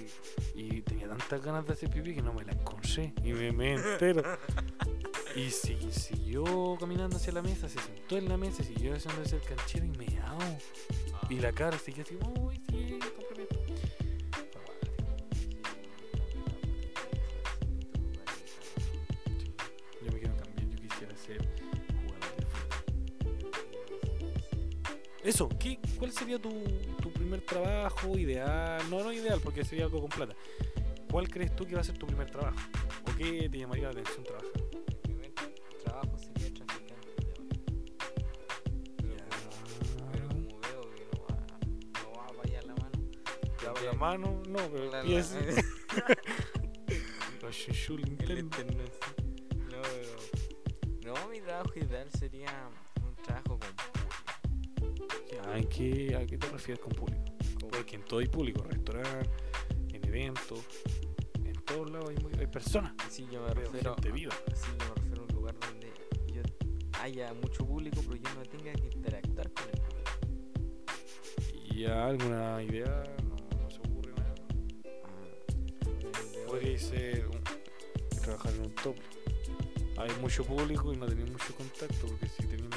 y, 0.56 0.62
y 0.62 0.82
tenía 0.82 1.08
tantas 1.10 1.44
ganas 1.44 1.66
de 1.66 1.74
hacer 1.74 1.90
pipí 1.90 2.16
que 2.16 2.22
no 2.22 2.34
me 2.34 2.46
la 2.46 2.54
encontré 2.54 3.14
y 3.24 3.34
me, 3.34 3.52
me 3.52 3.74
entero. 3.74 4.24
Y 5.36 5.50
si, 5.50 5.76
siguió 5.92 6.78
caminando 6.80 7.18
hacia 7.18 7.34
la 7.34 7.42
mesa, 7.42 7.68
se 7.68 7.78
sentó 7.78 8.18
en 8.18 8.30
la 8.30 8.38
mesa, 8.38 8.64
siguió 8.64 8.96
haciendo 8.96 9.22
ese 9.22 9.38
canchero 9.40 9.86
y 9.86 9.90
meao. 9.90 10.40
Y 11.30 11.40
la 11.40 11.52
cara 11.52 11.78
seguía 11.78 12.04
así, 12.04 12.18
uy, 12.40 12.62
sí, 12.70 13.00
complemento. 13.18 13.35
Eso, 25.26 25.50
¿qué, 25.60 25.80
¿cuál 25.98 26.12
sería 26.12 26.38
tu, 26.40 26.52
tu 27.02 27.12
primer 27.12 27.42
trabajo 27.42 28.16
ideal? 28.18 28.80
No, 28.92 29.04
no 29.04 29.12
ideal, 29.12 29.40
porque 29.44 29.66
sería 29.66 29.86
algo 29.86 30.00
con 30.02 30.10
plata. 30.10 30.36
¿Cuál 31.12 31.28
crees 31.30 31.56
tú 31.56 31.66
que 31.66 31.74
va 31.76 31.82
a 31.82 31.84
ser 31.84 31.98
tu 31.98 32.06
primer 32.06 32.30
trabajo? 32.30 32.58
¿O 33.12 33.16
qué 33.18 33.50
te 33.50 33.58
llamaría 33.58 33.86
la 33.86 33.90
atención 33.92 34.24
trabajar? 34.24 34.52
Mi 35.08 35.14
primer 35.16 35.34
trabajo 35.84 36.18
sería 36.20 36.54
traficante 36.54 37.08
de. 37.10 37.16
Pero, 39.02 39.26
como, 39.50 40.12
pero 40.12 40.28
como 40.28 40.60
veo 40.60 40.92
que 40.96 41.08
no 41.12 41.24
va, 41.24 41.38
no 42.04 42.12
va 42.20 42.26
a 42.26 42.34
fallar 42.34 42.64
la 42.66 42.76
mano. 42.76 43.00
Ya, 43.64 43.74
tendría 43.74 43.92
la 43.94 43.98
mano, 43.98 44.44
no, 44.48 44.60
pero 44.72 44.92
la- 44.92 45.02
pies. 45.04 45.32
la- 47.42 47.52
Shinshul 47.52 48.02
El 48.02 48.28
sí. 48.28 48.42
No, 48.44 49.82
pero. 49.82 51.14
No, 51.16 51.28
mi 51.30 51.40
trabajo 51.42 51.72
ideal 51.80 52.10
sería 52.20 52.70
un 53.02 53.16
trabajo 53.24 53.58
con 53.60 53.70
¿en 55.56 55.68
qué, 55.68 56.16
¿A 56.16 56.26
qué 56.26 56.38
te 56.38 56.48
refieres 56.50 56.84
con 56.84 56.94
público? 56.94 57.24
Porque 57.60 57.96
en 57.96 58.04
todo 58.04 58.20
hay 58.20 58.28
público, 58.28 58.64
restaurante, 58.64 59.30
en 59.94 60.06
eventos, 60.08 60.60
en 61.44 61.54
todos 61.66 61.90
lados 61.92 62.10
hay, 62.10 62.16
muy- 62.24 62.34
hay 62.40 62.48
personas. 62.48 62.94
Sí, 63.10 63.26
yo 63.32 63.42
me 63.42 63.54
Veo 63.54 63.64
refiero. 63.66 63.94
gente 63.96 64.12
viva. 64.12 64.36
Sí, 64.54 64.68
yo 64.80 64.86
me 64.90 64.96
refiero 64.96 65.22
a 65.22 65.26
un 65.26 65.34
lugar 65.36 65.56
donde 65.60 65.92
yo 66.34 66.42
haya 67.02 67.34
mucho 67.34 67.66
público, 67.66 68.02
pero 68.08 68.16
yo 68.16 68.30
no 68.36 68.44
tenga 68.44 68.74
que 68.74 68.90
interactuar 68.96 69.52
con 69.52 69.64
el 69.66 69.82
público. 69.82 71.76
¿Y 71.76 71.86
alguna 71.86 72.64
idea? 72.64 73.04
No, 73.28 73.36
no 73.62 73.70
se 73.70 73.80
ocurre 73.80 74.12
nada. 74.14 74.36
Ah, 75.04 76.48
Podría 76.48 76.78
ser 76.80 77.28
trabajar 78.24 78.54
en 78.54 78.62
un 78.62 78.76
top. 78.76 78.96
Hay 79.98 80.10
mucho 80.22 80.44
público 80.46 80.94
y 80.94 80.98
no 80.98 81.06
tenés 81.08 81.30
mucho 81.32 81.54
contacto, 81.56 82.08
porque 82.08 82.28
si 82.28 82.44
tenés 82.48 82.70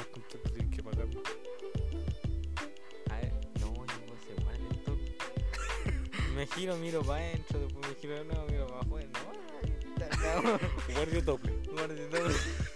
me 6.39 6.47
giro, 6.47 6.77
miro 6.77 7.01
para 7.01 7.21
adentro, 7.21 7.59
después 7.59 7.85
me 7.85 7.95
giro 7.95 8.13
de 8.15 8.23
nuevo, 8.23 8.45
miro 8.49 8.67
para 8.67 8.79
afuera. 8.79 9.09
No. 10.33 10.59
Guardia 10.95 11.21
doble. 11.21 11.51
Guardia 11.69 12.09
toque. 12.09 12.33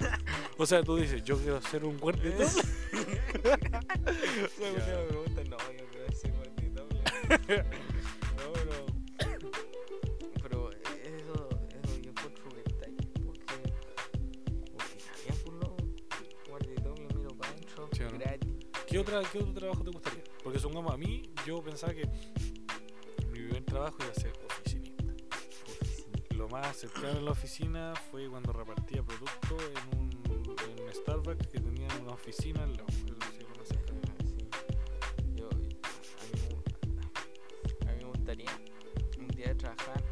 O 0.58 0.66
sea, 0.66 0.84
tú 0.84 0.98
dices, 0.98 1.24
yo 1.24 1.38
quiero 1.38 1.62
ser 1.62 1.86
un 1.86 1.98
guardia 1.98 2.30
doble. 2.32 2.48
Ya. 3.42 3.58
me 4.60 5.06
pregunta, 5.08 5.44
no, 5.50 5.58
yo 5.58 5.86
quiero 5.92 6.12
ser 6.12 6.34
guardia 6.34 6.74
toque. 6.76 7.64
No, 8.36 8.54
pero. 8.54 8.86
Pero 10.42 10.72
eso, 10.72 11.50
eso 11.70 12.00
yo 12.02 12.10
encuentro 12.10 12.44
ahí. 12.86 12.98
Porque. 13.26 13.46
Porque 14.74 14.98
también 15.08 15.36
por 15.46 15.54
lo. 15.54 15.78
Guardia 16.50 16.84
toque, 16.84 17.08
miro 17.16 17.38
para 17.38 17.52
adentro. 17.52 17.90
Gratis. 18.20 18.54
¿Qué, 18.88 19.00
otra, 19.00 19.22
¿Qué 19.32 19.38
otro 19.38 19.54
trabajo 19.54 19.84
te 19.86 19.92
gustaría? 19.92 20.24
Porque 20.44 20.60
supongamos, 20.60 20.94
a 20.94 20.98
mí, 20.98 21.24
yo 21.48 21.64
pensaba 21.64 21.94
que 21.94 22.10
trabajo 23.74 23.98
iba 24.02 24.12
a 24.12 24.14
ser 24.14 24.32
oficinista. 24.46 25.04
Oficina. 25.82 26.14
Lo 26.38 26.48
más 26.48 26.78
cercano 26.78 27.18
a 27.18 27.22
la 27.22 27.32
oficina 27.32 27.94
fue 28.12 28.30
cuando 28.30 28.54
repartía 28.54 29.02
productos 29.02 29.64
en 29.64 30.00
un, 30.00 30.12
en 30.32 30.84
un 30.84 30.94
Starbucks 30.94 31.48
que 31.48 31.60
tenía 31.60 31.88
una 32.00 32.14
oficina 32.14 32.68
más 32.68 33.68
cercano. 33.68 34.02
Sí. 34.28 34.48
Yo, 35.34 35.50
a 35.50 35.56
mí, 35.56 35.70
a 37.88 37.92
mí 37.94 37.98
me 37.98 38.10
gustaría 38.10 38.52
un 39.18 39.28
día 39.30 39.58
trabajar 39.58 40.04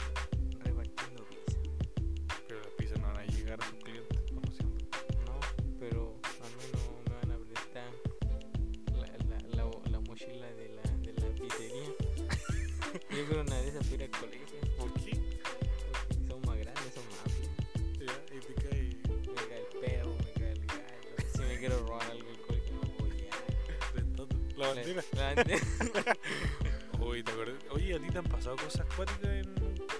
Oye, 26.99 27.23
¿te 27.23 27.31
acuerdas? 27.31 27.55
Oye, 27.71 27.95
¿a 27.95 27.99
ti 27.99 28.07
te 28.09 28.17
han 28.17 28.25
pasado 28.25 28.55
cosas 28.57 28.85
cuáticas 28.95 29.23
en, 29.31 29.47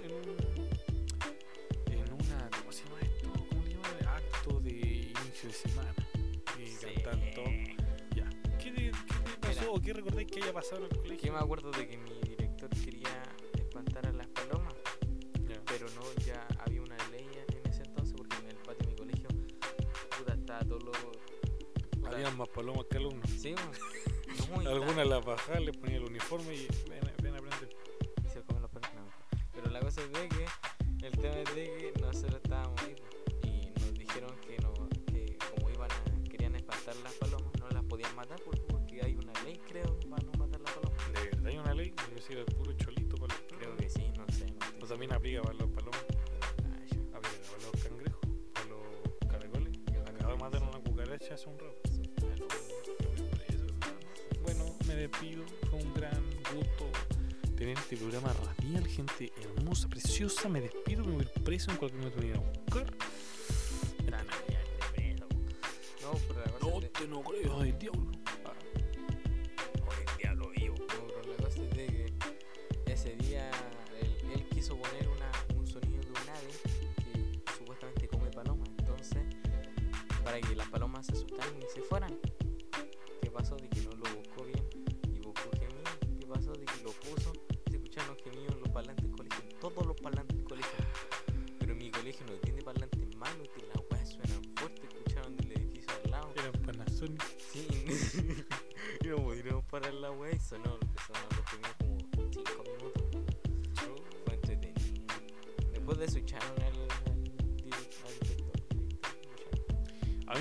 en 0.03 0.13
en 1.93 2.13
una. 2.13 2.49
¿cómo 2.59 2.71
se 2.71 2.83
llama 2.85 2.99
esto? 3.01 3.31
¿Cómo 3.49 3.63
se 3.63 3.69
llama? 3.71 4.15
Acto 4.15 4.59
de 4.59 4.71
inicio 4.71 5.49
de 5.49 5.53
semana. 5.53 5.93
Y 6.59 6.67
Sí. 6.67 6.87
cantando. 7.03 7.43
Ya. 8.15 8.29
¿Qué 8.59 8.71
te, 8.71 8.81
qué 8.81 8.91
te 8.91 9.37
pasó 9.47 9.59
Mira. 9.61 9.71
o 9.71 9.81
qué 9.81 9.93
recordáis 9.93 10.27
que 10.31 10.41
haya 10.43 10.53
pasado 10.53 10.77
en 10.85 10.91
el 10.91 10.97
colegio? 10.97 11.17
Que 11.21 11.31
me 11.31 11.37
acuerdo 11.39 11.71
de 11.71 11.87
que 11.87 11.97
mi 11.97 12.09
la 29.71 29.79
cosa 29.79 30.01
es 30.01 30.11
de 30.11 30.27
que 30.27 31.05
el 31.05 31.11
tema 31.13 31.35
es 31.39 31.55
de 31.55 31.63
que 31.63 32.01
nosotros 32.01 32.41
estábamos 32.43 32.81
ahí 32.81 32.95
y 33.43 33.71
nos 33.79 33.93
dijeron 33.93 34.35
que 34.41 34.57
no 34.57 34.73
que 35.05 35.37
como 35.49 35.69
iban 35.69 35.89
a, 35.89 36.29
querían 36.29 36.55
espantar 36.55 36.95
las 36.97 37.13
palomas 37.13 37.51
no 37.59 37.69
las 37.69 37.83
podían 37.85 38.13
matar 38.15 38.37
porque, 38.43 39.01
hay 39.01 39.15
una 39.15 39.31
ley 39.43 39.59
creo 39.69 39.97
para 40.09 40.23
no 40.23 40.31
matar 40.33 40.59
las 40.59 40.71
palomas. 40.73 41.13
¿De 41.13 41.21
verdad 41.29 41.45
hay 41.47 41.57
una 41.57 41.73
ley? 41.73 41.93
Yo 42.09 42.15
decía 42.15 42.39
el 42.39 42.45
puro 42.45 42.73
cholito 42.73 43.15
para 43.15 43.33
los 43.33 43.43
Creo 43.57 43.77
que 43.77 43.89
sí, 43.89 44.11
no 44.17 44.27
sé. 44.31 44.45
No 44.77 44.85
O 44.85 44.87
también 44.87 45.13
aplica 45.13 45.41
para 45.41 45.55
los 45.55 45.69
palomas. 45.69 46.05
seguro. 46.89 47.13
Ah. 47.13 47.17
Aplica 47.17 47.47
para 47.49 47.63
los 47.63 47.81
cangrejos, 47.81 48.21
para 48.53 48.65
los 48.67 49.31
caracoles. 49.31 49.79
Acabo 50.05 50.31
de 50.33 50.37
matar 50.37 50.63
una 50.63 50.79
cucaracha 50.79 51.33
hace 51.33 51.49
un 51.49 51.57
rato. 51.57 51.81
Bueno, 54.43 54.65
me 54.85 54.95
despido. 54.95 55.43
Este 57.91 57.97
programa 58.05 58.31
radial, 58.31 58.87
gente 58.87 59.33
hermosa, 59.57 59.89
preciosa. 59.89 60.47
Me 60.47 60.61
despido, 60.61 61.03
me 61.03 61.11
voy 61.17 61.25
preso 61.43 61.71
en 61.71 61.77
cualquier 61.77 61.99
momento 62.01 62.21
me 62.21 62.27
voy 62.31 62.37
a 62.37 62.39
buscar. 62.39 62.93
No, 64.09 64.17
No 66.61 66.77
es 66.77 66.81
de- 66.81 66.89
te 66.89 67.07
no 67.07 67.21
creo, 67.21 67.59
del 67.59 67.77
diablo. 67.77 68.11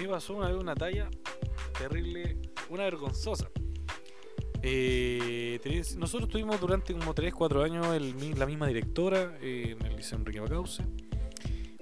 Mí 0.00 0.06
pasó 0.06 0.34
una 0.34 0.48
vez 0.48 0.56
una 0.56 0.74
talla 0.74 1.10
terrible, 1.78 2.38
una 2.70 2.84
vergonzosa. 2.84 3.50
Eh, 4.62 5.60
nosotros 5.96 6.28
tuvimos 6.28 6.60
durante 6.60 6.92
como 6.92 7.14
3-4 7.14 7.64
años 7.64 7.86
la 8.38 8.46
misma 8.46 8.66
directora 8.66 9.38
eh, 9.40 9.76
en 9.78 9.86
el 9.86 9.96
Liceo 9.96 10.18
Enrique 10.18 10.40
Bacauce. 10.40 10.82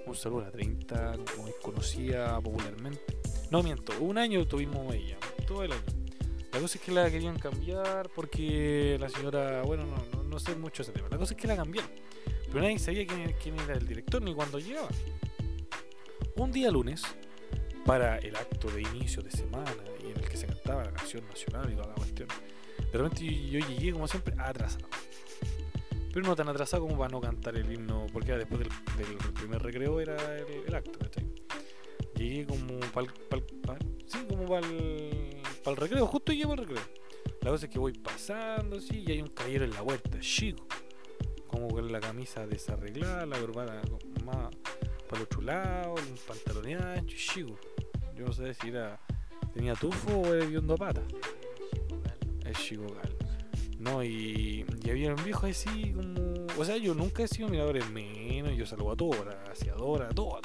Un 0.07 0.15
saludo 0.15 0.41
a 0.41 0.45
la 0.45 0.51
30, 0.51 1.19
como 1.35 1.49
es 1.49 1.55
conocida 1.63 2.41
popularmente. 2.41 3.19
No 3.51 3.63
miento, 3.63 3.93
un 4.01 4.19
año 4.19 4.47
tuvimos 4.47 4.93
ella, 4.95 5.19
todo 5.47 5.63
el 5.63 5.73
año. 5.73 5.83
La 6.53 6.61
cosa 6.61 6.79
es 6.79 6.85
que 6.85 6.93
la 6.93 7.11
querían 7.11 7.39
cambiar 7.39 8.09
porque 8.15 8.97
la 8.99 9.09
señora, 9.09 9.63
bueno, 9.63 9.85
no, 9.85 9.97
no, 10.13 10.25
no 10.25 10.39
sé 10.39 10.57
mucho 10.57 10.83
ese 10.83 10.93
tema. 10.93 11.09
La 11.11 11.19
cosa 11.19 11.35
es 11.35 11.41
que 11.41 11.47
la 11.47 11.57
cambiaron. 11.57 11.91
Pero 12.47 12.63
nadie 12.63 12.79
sabía 12.79 13.07
quién, 13.07 13.35
quién 13.41 13.59
era 13.61 13.75
el 13.75 13.87
director 13.87 14.23
ni 14.23 14.35
cuándo 14.35 14.59
llegaba. 14.59 14.89
Un 16.37 16.53
día 16.53 16.71
lunes, 16.71 17.03
para 17.89 18.19
el 18.19 18.37
acto 18.37 18.69
de 18.71 18.83
inicio 18.83 19.23
de 19.23 19.31
semana 19.31 19.73
y 20.05 20.11
en 20.11 20.19
el 20.19 20.29
que 20.29 20.37
se 20.37 20.47
cantaba 20.47 20.85
la 20.85 20.93
canción 20.93 21.27
nacional 21.27 21.73
y 21.73 21.75
toda 21.75 21.89
la 21.89 21.95
cuestión. 21.95 22.29
De 22.93 22.99
repente 22.99 23.25
yo, 23.25 23.67
llegué 23.67 23.93
como 23.93 24.07
siempre 24.07 24.35
atrasado. 24.37 24.87
Pero 26.13 26.27
no 26.27 26.37
tan 26.37 26.51
atrasado 26.51 26.83
como 26.83 26.99
para 26.99 27.09
no 27.09 27.19
cantar 27.19 27.57
el 27.57 27.73
himno, 27.73 28.05
porque 28.13 28.33
después 28.33 28.61
del, 28.61 28.69
primer 29.33 29.63
recreo 29.63 30.01
era 30.01 30.17
el, 30.37 30.65
el 30.67 30.75
acto. 30.75 30.99
Llegué 32.15 32.45
como 32.45 32.79
para 32.93 33.07
sí, 34.05 34.19
como 34.29 34.45
para 34.45 34.67
el, 34.67 35.77
recreo, 35.77 36.07
justo 36.09 36.33
llegué 36.33 36.47
para 36.47 36.61
el 36.61 36.69
recreo. 36.69 36.85
La 37.41 37.51
cosa 37.53 37.65
es 37.65 37.73
que 37.73 37.79
voy 37.79 37.95
pasando, 37.95 38.83
sí, 38.83 39.03
y 39.07 39.13
hay 39.13 39.23
un 39.23 39.29
caballero 39.29 39.65
en 39.65 39.71
la 39.71 39.81
vuelta, 39.81 40.21
chico, 40.21 40.67
como 41.47 41.69
con 41.69 41.91
la 41.91 42.01
camisa 42.01 42.47
desarreglada, 42.47 43.25
la 43.25 43.39
corbata 43.39 43.81
más 44.27 44.51
para 45.09 45.21
el 45.21 45.23
otro 45.23 45.41
lado, 45.41 45.95
un 45.95 46.19
pantalón 46.27 46.67
ancho, 46.75 47.17
chico. 47.17 47.59
Yo 48.19 48.27
no 48.27 48.33
sé 48.33 48.53
si 48.55 48.69
era 48.69 48.99
tenía 49.55 49.75
tufo 49.75 50.19
o 50.19 50.35
era 50.35 50.45
hediondo 50.45 50.77
pata. 50.77 51.03
El 52.45 52.55
chico 52.55 52.87
gal. 52.95 53.17
No, 53.79 54.03
y, 54.03 54.67
y 54.83 54.91
había 54.91 55.15
un 55.15 55.23
viejo 55.23 55.47
así 55.47 55.93
como 55.93 56.47
O 56.59 56.65
sea, 56.65 56.77
yo 56.77 56.95
nunca 56.95 57.23
he 57.23 57.29
sido 57.29 57.49
mirador 57.49 57.77
en 57.77 57.93
menos, 57.93 58.57
yo 58.57 58.67
saludo 58.67 58.91
a 58.91 58.97
todos, 58.97 59.21
a 59.21 59.25
la 59.25 59.53
aseadora, 59.53 60.09
a 60.09 60.11
todo. 60.11 60.41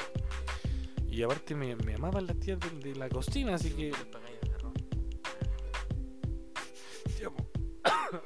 Y 1.09 1.23
aparte 1.23 1.55
me, 1.55 1.75
me 1.75 1.95
amaban 1.95 2.27
las 2.27 2.39
tías 2.39 2.59
de, 2.59 2.89
de 2.91 2.95
la 2.95 3.09
cocina, 3.09 3.55
así 3.55 3.71
que. 3.71 3.91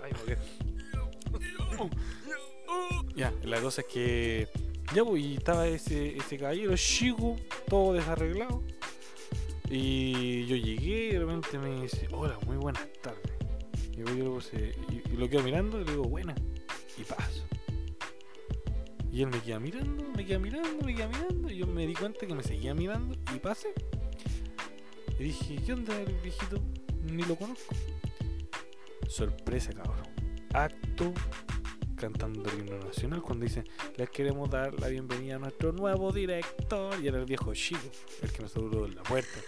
Ay. 0.04 0.12
Ya, 3.16 3.34
la 3.44 3.60
cosa 3.62 3.82
es 3.82 3.88
que. 3.88 4.48
Ya, 4.94 5.04
pues, 5.04 5.24
y 5.24 5.36
estaba 5.36 5.68
ese, 5.68 6.16
ese 6.18 6.38
caballero 6.38 6.76
chico, 6.76 7.36
todo 7.68 7.94
desarreglado. 7.94 8.62
Y 9.70 10.46
yo 10.46 10.56
llegué 10.56 11.08
y 11.08 11.12
de 11.12 11.20
repente 11.20 11.58
me 11.58 11.82
dice, 11.82 12.08
hola, 12.12 12.38
muy 12.46 12.58
buenas 12.58 12.88
tardes. 13.02 13.34
Y 13.92 13.98
yo, 13.98 14.06
lo 14.06 14.40
y 14.40 15.18
lo 15.18 15.30
quedo 15.30 15.44
mirando 15.44 15.82
y 15.82 15.86
le 15.86 15.92
digo, 15.92 16.04
buena. 16.04 16.36
Y 16.98 17.04
paso. 17.04 17.44
Y 19.12 19.24
él 19.24 19.30
me 19.30 19.40
queda 19.40 19.60
mirando, 19.60 20.04
me 20.16 20.26
queda 20.26 20.40
mirando, 20.40 20.86
me 20.86 20.96
queda 20.96 21.08
mirando. 21.08 21.52
Y 21.52 21.58
yo 21.58 21.68
me 21.68 21.86
di 21.86 21.94
cuenta 21.94 22.26
que 22.26 22.36
me 22.36 22.44
seguía 22.44 22.74
mirando 22.74 23.16
y 23.36 23.40
pasé. 23.40 23.74
Y 25.20 25.24
dije, 25.24 25.56
¿qué 25.66 25.74
onda 25.74 26.00
el 26.00 26.14
viejito? 26.22 26.62
Ni 27.04 27.24
lo 27.24 27.36
conozco. 27.36 27.76
Sorpresa, 29.08 29.74
cabrón. 29.74 30.08
Acto 30.54 31.14
cantando 31.98 32.50
el 32.50 32.60
himno 32.60 32.78
nacional 32.78 33.22
cuando 33.22 33.44
dice 33.46 33.64
les 33.98 34.10
queremos 34.10 34.50
dar 34.50 34.80
la 34.80 34.88
bienvenida 34.88 35.36
a 35.36 35.40
nuestro 35.40 35.72
nuevo 35.74 36.12
director 36.12 36.96
y 37.04 37.08
era 37.08 37.18
el 37.20 37.26
viejo 37.26 37.54
chico 37.54 37.82
el 38.22 38.32
que 38.32 38.44
me 38.44 38.48
saludó 38.48 38.86
en 38.86 38.96
la 38.96 39.04
puerta 39.04 39.40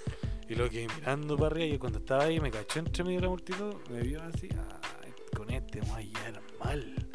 y 0.50 0.56
lo 0.56 0.70
que 0.70 0.88
mirando 0.96 1.38
para 1.38 1.48
arriba 1.48 1.76
y 1.76 1.78
cuando 1.78 2.00
estaba 2.00 2.24
ahí 2.24 2.40
me 2.40 2.50
cachó 2.50 2.80
entre 2.80 3.04
medio 3.04 3.18
de 3.18 3.24
la 3.24 3.30
multitud 3.30 3.76
me 3.92 4.02
vio 4.02 4.22
así 4.24 4.50
"Ay, 4.52 5.14
con 5.36 5.50
este 5.52 5.80
vamos 5.82 5.98
a 5.98 6.02
llegar 6.02 6.42
mal 6.60 7.08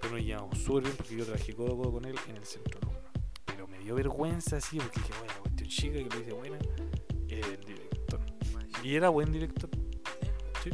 pero 0.00 0.14
nos 0.14 0.24
llevamos 0.24 0.58
súper 0.58 0.84
bien 0.84 0.96
porque 0.96 1.16
yo 1.16 1.24
trabajé 1.24 1.52
codo 1.54 1.76
codo 1.76 1.92
con 1.92 2.04
él 2.06 2.16
en 2.28 2.36
el 2.36 2.44
centro 2.44 2.80
alumno 2.80 3.00
pero 3.44 3.68
me 3.68 3.78
dio 3.78 3.94
vergüenza 3.94 4.56
así 4.56 4.78
porque 4.78 5.00
dije 5.00 5.12
bueno 5.20 5.34
cuestión 5.42 5.68
chica 5.68 5.98
que 5.98 6.04
lo 6.04 6.18
dice 6.18 6.32
buena 6.32 6.58
es 7.28 7.46
el 7.46 7.60
director 7.60 8.20
y 8.86 8.94
era 8.94 9.08
buen 9.08 9.32
director. 9.32 9.68
Sí. 10.62 10.70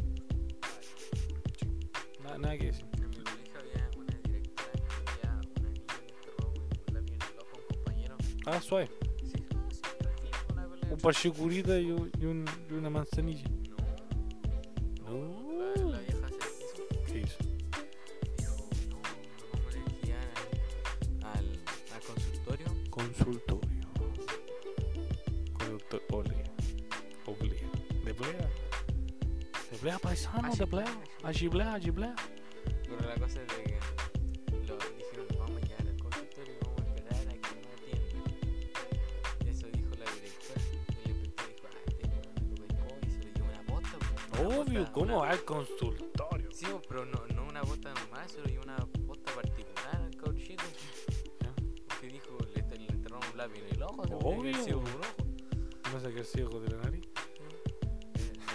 Nada, 2.23 2.37
nada 2.37 2.59
que 2.59 2.67
decir 2.67 2.92
la, 15.05 15.91
la 15.91 15.99
vieja 16.01 16.29
se 16.29 16.37
quiso. 16.37 16.87
¿Qué 17.07 17.19
hizo? 17.21 17.39
Dijo, 18.37 18.57
no, 18.91 18.97
nos 18.97 19.43
vamos 19.43 19.67
a 19.67 19.71
tener 19.71 19.95
que 20.01 20.07
ir 20.09 20.15
al, 21.25 21.47
al 21.95 22.03
consultorio. 22.07 22.67
Consultorio. 22.91 23.89
Consultorio. 25.59 26.07
Olea. 26.11 26.53
Oblea. 27.27 27.69
¿De 28.05 28.15
plea? 28.15 28.51
¿De 29.71 29.79
plea 29.79 29.99
paisano? 29.99 30.55
¿De 30.55 30.67
plea? 30.67 31.01
Agiblea, 31.23 31.75
agiblea. 31.75 32.15
Pero 32.85 33.01
la 33.01 33.15
cosa 33.15 33.41
es 33.43 33.49
de 33.57 33.65
que 33.65 33.79
Obvio, 44.73 44.93
¿cómo 44.93 45.05
una- 45.05 45.17
va 45.17 45.31
al 45.31 45.45
consultorio? 45.45 46.51
Sí, 46.53 46.67
pero 46.89 47.05
no, 47.05 47.25
no 47.35 47.45
una 47.47 47.63
bota 47.63 47.93
normal, 47.93 48.29
se 48.29 48.39
lo 48.41 48.47
llevó 48.47 48.63
una 48.65 48.77
bota 49.01 49.33
particular 49.35 49.97
al 49.97 50.17
cauchito. 50.17 50.65
Porque 51.89 52.07
dijo, 52.09 52.39
le, 52.55 52.63
le 52.79 52.87
enterraron 52.93 53.29
un 53.31 53.37
lápiz 53.39 53.61
en 53.61 53.75
el 53.75 53.83
ojo, 53.83 54.05
se 54.07 54.15
Obvio. 54.15 54.65
sido 54.65 54.79
un 54.79 54.87
ojo. 54.87 55.93
¿No 55.93 56.01
saqué 56.01 56.21
el 56.21 56.25
ciego 56.25 56.59
de 56.61 56.71
la 56.71 56.83
nariz? 56.85 57.05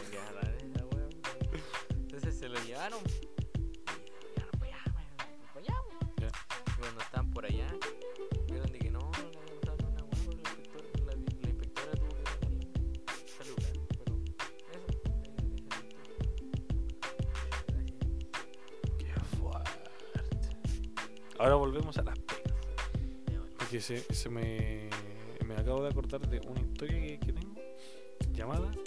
Se 0.09 0.17
Entonces 1.95 2.37
se 2.39 2.49
lo 2.49 2.59
llevaron. 2.65 2.99
Se, 23.79 24.29
me, 24.29 24.89
acabo 25.55 25.83
de 25.83 25.89
acordar 25.89 26.27
de 26.27 26.39
una 26.47 26.61
historia 26.61 27.19
que, 27.19 27.31
tengo 27.31 27.53
llamada 28.33 28.71
de 28.71 28.77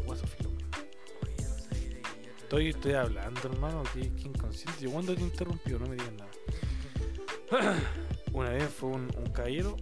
que 0.00 1.36
ya 1.36 2.34
te- 2.34 2.42
Estoy, 2.42 2.68
estoy 2.68 2.92
hablando, 2.94 3.40
hermano, 3.44 3.82
que, 3.92 4.10
que 4.14 4.28
inconsciente. 4.28 4.80
Yo 4.80 4.90
cuando 4.90 5.14
te 5.14 5.20
interrumpió, 5.20 5.78
no 5.78 5.86
me 5.86 5.96
digas 5.96 6.12
nada. 6.14 7.76
Una 8.32 8.50
vez 8.50 8.70
fue 8.70 8.88
un, 8.88 9.10
un 9.18 9.32
caballero 9.32 9.76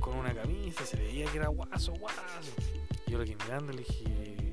con 0.00 0.16
una 0.16 0.34
camisa, 0.34 0.84
se 0.84 0.96
veía 0.96 1.26
que 1.26 1.38
era 1.38 1.48
guaso, 1.48 1.92
guaso. 1.92 2.20
Yo 3.06 3.18
lo 3.18 3.24
que 3.24 3.36
mirando 3.36 3.72
le 3.72 3.78
dije, 3.78 4.52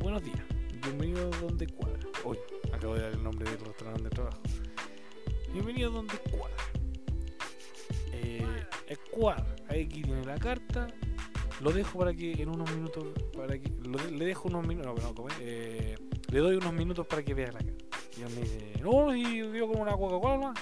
buenos 0.00 0.24
días, 0.24 0.42
bienvenido 0.82 1.30
a 1.32 1.36
donde 1.38 1.68
cuadra. 1.68 2.00
Hoy 2.24 2.38
acabo 2.72 2.94
de 2.94 3.02
dar 3.02 3.12
el 3.12 3.22
nombre 3.22 3.48
del 3.48 3.60
restaurante 3.60 4.02
donde 4.02 4.10
trabajo. 4.10 4.42
Bienvenido 5.52 5.90
a 5.90 5.92
donde 5.92 6.18
cuadra. 6.18 6.65
Cuadra. 9.10 9.56
Aquí 9.68 10.02
tiene 10.02 10.24
la 10.24 10.38
carta. 10.38 10.86
Lo 11.60 11.72
dejo 11.72 11.98
para 11.98 12.14
que 12.14 12.32
en 12.32 12.50
unos 12.50 12.70
minutos, 12.70 13.04
para 13.34 13.58
que 13.58 13.70
lo 13.82 13.98
le 14.10 14.24
dejo 14.26 14.48
unos 14.48 14.66
minutos, 14.66 14.94
no, 15.02 15.12
no. 15.12 15.28
Eh, 15.40 15.96
le 16.30 16.38
doy 16.38 16.56
unos 16.56 16.72
minutos 16.72 17.06
para 17.06 17.22
que 17.22 17.34
vea 17.34 17.50
la 17.50 17.60
carta. 17.60 17.84
Y 18.16 18.22
él 18.22 18.28
me 18.34 18.40
dice, 18.42 18.72
no, 18.82 19.12
si 19.12 19.38
yo 19.38 19.66
con 19.68 19.80
una 19.80 19.92
Coca-Cola 19.92 20.36
nomás. 20.36 20.58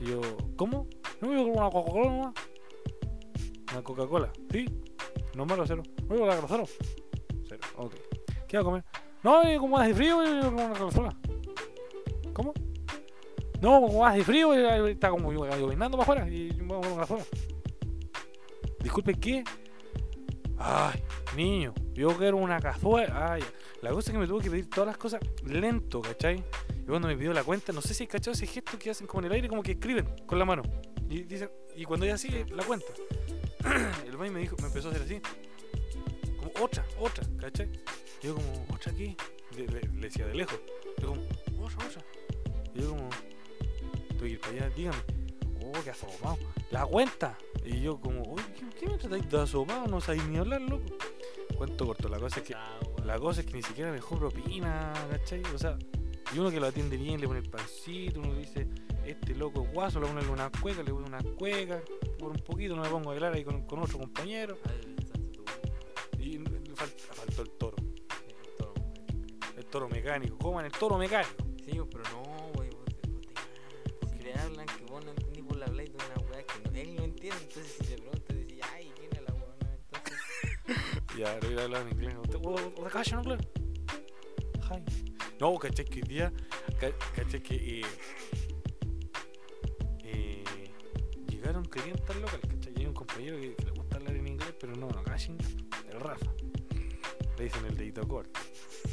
Y 0.00 0.06
yo, 0.06 0.20
¿cómo? 0.56 0.86
No, 1.20 1.32
yo 1.32 1.42
con 1.44 1.58
una 1.58 1.70
Coca-Cola 1.70 2.10
nomás. 2.10 2.34
Una 3.72 3.82
Coca-Cola, 3.82 4.32
sí. 4.50 4.66
No 5.34 5.44
malo, 5.44 5.64
cero. 5.66 5.82
No, 6.08 6.16
yo 6.16 6.26
la 6.26 6.40
cero. 6.48 6.64
Cero, 7.48 7.60
ok. 7.76 7.94
¿Qué 8.46 8.56
va 8.56 8.60
a 8.62 8.64
comer? 8.64 8.84
No, 9.22 9.52
y 9.52 9.58
como 9.58 9.78
hace 9.78 9.94
frío, 9.94 10.22
yo 10.24 10.54
con 10.54 10.54
una 10.54 10.78
Coca-Cola. 10.78 11.18
No, 13.62 13.80
como 13.80 14.04
hace 14.04 14.24
frío, 14.24 14.52
eh, 14.54 14.90
está 14.90 15.08
como 15.10 15.32
lloviznando 15.32 15.96
para 15.96 16.02
afuera 16.24 16.28
y 16.28 16.48
con 16.58 16.70
una 16.72 16.88
Coca-Cola. 17.06 17.24
Disculpe, 18.82 19.14
¿qué? 19.14 19.44
Ay, 20.58 21.00
niño, 21.36 21.72
yo 21.94 22.08
quiero 22.18 22.38
una 22.38 22.58
cazuela. 22.60 23.32
Ay, 23.34 23.42
la 23.80 23.90
cosa 23.90 24.10
es 24.10 24.12
que 24.12 24.18
me 24.18 24.26
tuvo 24.26 24.40
que 24.40 24.50
pedir 24.50 24.68
todas 24.68 24.88
las 24.88 24.96
cosas 24.98 25.20
lento, 25.44 26.00
¿cachai? 26.02 26.42
Y 26.82 26.86
cuando 26.86 27.06
me 27.06 27.16
pidió 27.16 27.32
la 27.32 27.44
cuenta, 27.44 27.72
no 27.72 27.80
sé 27.80 27.94
si 27.94 28.08
cachado 28.08 28.32
ese 28.32 28.46
gesto 28.48 28.76
que 28.78 28.90
hacen 28.90 29.06
como 29.06 29.20
en 29.20 29.26
el 29.26 29.32
aire, 29.32 29.48
como 29.48 29.62
que 29.62 29.72
escriben 29.72 30.06
con 30.26 30.38
la 30.40 30.44
mano. 30.44 30.62
Y 31.08 31.22
dicen, 31.22 31.48
y 31.76 31.84
cuando 31.84 32.04
ella 32.04 32.18
sigue 32.18 32.44
la 32.50 32.64
cuenta, 32.64 32.86
el 34.06 34.16
baile 34.16 34.34
me 34.34 34.40
dijo, 34.40 34.56
me 34.60 34.66
empezó 34.66 34.88
a 34.88 34.90
hacer 34.90 35.02
así. 35.02 35.20
Como 36.36 36.50
otra, 36.64 36.84
otra, 36.98 37.24
¿cachai? 37.38 37.70
Yo 38.20 38.34
como, 38.34 38.66
¿otra? 38.74 38.92
Le, 38.92 39.14
le- 39.56 39.80
le 39.80 40.00
decía 40.00 40.26
de 40.26 40.34
lejos. 40.34 40.58
Yo 41.00 41.08
como, 41.10 41.22
otra, 41.64 41.86
otra. 41.86 42.02
Y 42.74 42.80
yo 42.82 42.88
como, 42.90 43.08
tuve 44.22 44.28
que 44.28 44.34
ir 44.34 44.40
para 44.40 44.52
allá, 44.52 44.70
dígame. 44.76 44.98
Oh, 45.64 45.82
qué 45.82 45.90
asomado. 45.90 46.38
La 46.70 46.86
cuenta. 46.86 47.36
Y 47.64 47.80
yo 47.80 48.00
como, 48.00 48.22
uy, 48.22 48.42
¿qué, 48.78 48.86
me 48.86 48.98
tratáis 48.98 49.28
de 49.28 49.40
asomado? 49.40 49.86
No 49.88 50.00
sabéis 50.00 50.24
ni 50.28 50.38
hablar, 50.38 50.60
loco. 50.60 50.84
Cuento 51.56 51.86
corto, 51.86 52.08
la 52.08 52.18
cosa 52.18 52.40
es 52.40 52.46
que 52.46 52.54
Ah, 52.54 52.78
la 53.04 53.18
cosa 53.18 53.40
es 53.40 53.46
que 53.46 53.54
ni 53.54 53.62
siquiera 53.62 53.90
me 53.90 53.96
dejó 53.96 54.18
propina, 54.18 54.92
¿cachai? 55.10 55.42
O 55.54 55.58
sea, 55.58 55.76
y 56.34 56.38
uno 56.38 56.50
que 56.50 56.60
lo 56.60 56.66
atiende 56.66 56.96
bien 56.96 57.20
le 57.20 57.26
pone 57.26 57.40
el 57.40 57.50
pancito, 57.50 58.20
uno 58.20 58.34
dice, 58.34 58.66
este 59.04 59.34
loco 59.34 59.62
es 59.64 59.72
guaso, 59.72 60.00
le 60.00 60.06
pone 60.06 60.26
una 60.28 60.50
cueca, 60.50 60.82
le 60.82 60.92
pone 60.92 61.06
una 61.06 61.22
cueca, 61.36 61.80
por 62.18 62.30
un 62.30 62.38
poquito 62.38 62.74
no 62.74 62.82
me 62.82 62.88
pongo 62.88 63.10
a 63.10 63.12
bailar 63.12 63.34
ahí 63.34 63.44
con, 63.44 63.66
con 63.66 63.80
otro 63.80 63.98
compañero. 63.98 64.56
Y 66.18 66.38
le 66.38 66.74
falta, 66.74 67.12
faltó 67.12 67.42
el 67.42 67.50
toro, 67.50 67.76
el 69.56 69.66
toro 69.66 69.88
mecánico, 69.88 70.38
coman 70.38 70.64
el 70.64 70.72
toro 70.72 70.96
mecánico. 70.96 71.44
Sí, 71.64 71.78
pero 71.90 72.04
no, 72.12 72.61
una 76.06 76.28
weá 76.28 76.42
que 76.44 76.58
no, 76.70 76.78
él 76.78 76.94
no 76.96 77.02
entiende, 77.04 77.38
entonces 77.42 77.72
si 77.78 77.86
le 77.90 77.96
preguntas, 77.96 78.36
decís, 78.36 78.60
ay, 78.72 78.92
¿quién 78.96 79.12
es 79.12 79.22
la 79.22 79.34
weá? 79.34 79.74
Entonces, 79.74 80.18
Ya, 81.18 81.38
lo 81.40 81.46
hubiera 81.46 81.64
hablado 81.64 81.86
en 81.88 81.92
inglés. 81.92 82.14
¿Usted 82.22 82.38
usted 82.38 82.90
cacha 82.92 83.14
en 83.16 83.20
inglés? 83.20 83.40
Hi. 84.70 84.82
No, 85.40 85.58
caché 85.58 85.84
que 85.84 85.96
hoy 86.02 86.08
día, 86.08 86.32
ca- 86.80 86.96
caché 87.16 87.42
que 87.42 87.80
eh, 87.80 87.82
eh, 90.04 90.44
llegaron, 91.28 91.64
querían 91.66 91.96
estar 91.96 92.16
locales, 92.16 92.46
¿cachai? 92.48 92.72
Y 92.76 92.80
hay 92.80 92.86
un 92.86 92.94
compañero 92.94 93.36
que, 93.40 93.54
que 93.56 93.64
le 93.64 93.70
gusta 93.72 93.96
hablar 93.96 94.14
en 94.16 94.26
inglés, 94.28 94.54
pero 94.60 94.74
no, 94.74 94.88
no 94.88 95.02
cacha 95.02 95.30
inglés. 95.32 95.56
El 95.90 96.00
Rafa. 96.00 96.26
Le 97.38 97.44
dicen 97.44 97.64
el 97.66 97.76
dedito 97.76 98.06
corto. 98.06 98.40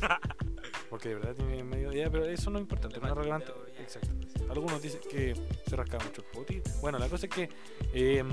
Porque 0.89 1.09
de 1.09 1.15
verdad 1.15 1.35
tiene 1.35 1.63
medio 1.63 1.91
idea, 1.93 2.09
pero 2.09 2.25
eso 2.25 2.49
no 2.49 2.57
es 2.57 2.63
importante, 2.63 2.99
no 2.99 3.07
es 3.07 3.13
relevante. 3.13 3.51
Exacto. 3.79 4.09
Algunos 4.49 4.81
dicen 4.81 4.99
que 5.09 5.35
se 5.67 5.75
rascaba 5.75 6.03
mucho 6.03 6.21
el 6.21 6.27
potito. 6.27 6.69
Bueno, 6.81 6.97
la 6.99 7.07
cosa 7.07 7.27
es 7.27 7.31
que 7.33 7.49
eh, 7.93 8.23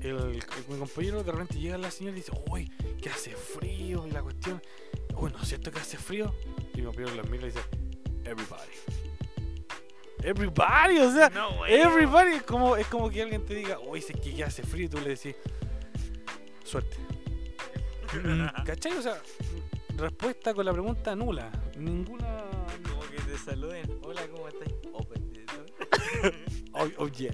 el, 0.00 0.16
el- 0.16 0.42
mi 0.68 0.78
compañero 0.78 1.22
de 1.22 1.32
repente 1.32 1.58
llega 1.58 1.76
a 1.76 1.78
la 1.78 1.90
señora 1.90 2.16
y 2.16 2.20
dice, 2.20 2.32
uy, 2.50 2.70
que 3.00 3.08
hace 3.08 3.30
frío 3.32 4.06
y 4.06 4.10
la 4.10 4.22
cuestión, 4.22 4.60
uy, 5.16 5.30
¿no 5.32 5.40
es 5.42 5.48
cierto 5.48 5.70
que 5.70 5.78
hace 5.78 5.96
frío? 5.96 6.34
Y 6.74 6.78
mi 6.78 6.84
compañero 6.86 7.14
la 7.14 7.22
mira 7.24 7.44
y 7.44 7.50
dice, 7.50 7.60
everybody. 8.24 8.72
Everybody, 10.22 10.98
o 10.98 11.12
sea, 11.12 11.28
No, 11.28 11.64
everybody 11.66 12.36
es 12.36 12.42
como, 12.42 12.76
es 12.76 12.86
como 12.88 13.08
que 13.10 13.22
alguien 13.22 13.44
te 13.44 13.54
diga, 13.54 13.78
uy, 13.78 14.00
sé 14.02 14.14
que 14.14 14.32
ya 14.32 14.46
hace 14.46 14.62
frío 14.64 14.86
y 14.86 14.88
tú 14.88 14.98
le 14.98 15.10
decís, 15.10 15.36
suerte. 16.64 16.96
Mm, 18.22 18.46
¿Cachai? 18.64 18.92
O 18.96 19.02
sea, 19.02 19.20
respuesta 19.96 20.54
con 20.54 20.64
la 20.64 20.72
pregunta 20.72 21.14
nula. 21.16 21.50
Ninguna. 21.76 22.44
Te 23.46 23.52
saluden. 23.52 24.00
Hola, 24.02 24.26
¿cómo 24.28 24.48
estás? 24.48 24.68
Open 24.92 25.32
door. 25.32 26.34
Oh, 26.72 26.88
oh, 26.98 27.06
yes. 27.08 27.32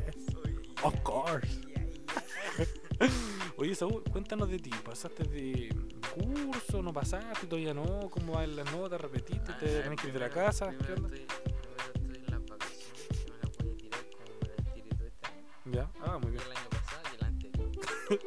Of 0.84 0.94
course. 1.02 1.58
Oye, 3.56 3.74
Saúl, 3.74 4.02
cuéntanos 4.12 4.50
de 4.50 4.58
ti. 4.58 4.68
¿Pasaste 4.84 5.24
de 5.24 5.74
curso? 6.14 6.82
¿No 6.82 6.92
pasaste? 6.92 7.46
¿Todavía 7.46 7.72
no? 7.72 8.10
¿Cómo 8.10 8.34
van 8.34 8.54
las 8.56 8.70
notas? 8.72 9.00
¿Repetiste? 9.00 9.54
¿Te 9.54 9.78
Ah, 9.78 9.82
tenés 9.84 9.98
que 10.02 10.08
ir 10.08 10.12
de 10.12 10.18
la 10.20 10.28
casa? 10.28 10.70
¿Qué 10.76 10.92
onda? 10.92 11.08
estoy, 11.16 12.14
en 12.14 12.26
las 12.30 12.44
vacaciones. 12.46 13.16
que 13.24 13.32
me 13.32 13.38
las 13.40 13.56
voy 13.56 13.70
a 13.70 13.76
tirar 13.78 14.04
como 14.12 14.38
me 14.38 14.48
las 14.48 14.74
tiré 14.74 14.90
todo 14.90 15.06
este 15.06 15.26
año. 15.26 15.72
Ya, 15.72 15.90
ah, 16.02 16.18
muy 16.18 16.30
bien. 16.32 16.42
el 16.44 16.52
año 16.52 16.68
pasado 16.68 17.02
y 17.10 17.14
el 17.16 17.24
anterior. 17.24 17.70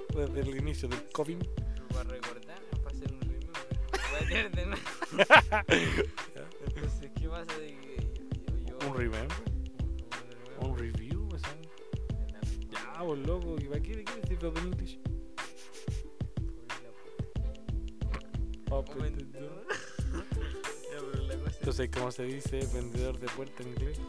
Desde 0.33 0.39
el 0.41 0.57
inicio 0.57 0.89
del 0.89 1.07
COVID. 1.11 1.37
Para 1.93 2.09
recordar, 2.09 2.59
para 2.83 2.95
hacer 2.97 3.11
un. 3.13 3.19
Me 3.19 3.27
voy 4.09 4.19
a 4.23 4.27
tirar 4.27 4.51
de 4.51 4.65
nuevo. 4.65 4.81
Entonces, 6.67 7.11
¿qué 7.15 7.27
pasa 7.27 7.57
de 7.59 7.77
que 7.77 7.97
yo... 8.67 8.77
yo 8.79 8.87
Un 8.87 8.93
remember, 8.95 9.27
un 10.59 10.59
un 10.59 10.77
review, 10.77 11.27
o 11.31 11.39
sea. 11.39 11.55
Ya, 12.71 13.01
vos 13.01 13.17
loco, 13.19 13.55
¿y 13.59 13.65
para 13.65 13.81
qué? 13.81 13.97
¿De 13.97 14.03
qué 14.03 14.15
decir 14.21 14.37
cosa 21.37 21.51
es 21.51 21.57
Entonces, 21.59 21.89
¿cómo 21.93 22.11
se 22.11 22.23
dice 22.23 22.67
vendedor 22.73 23.19
de 23.19 23.27
puerta 23.27 23.63
en 23.63 23.69
inglés? 23.69 23.99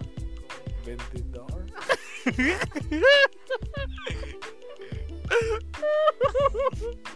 Vendedor. 0.84 1.66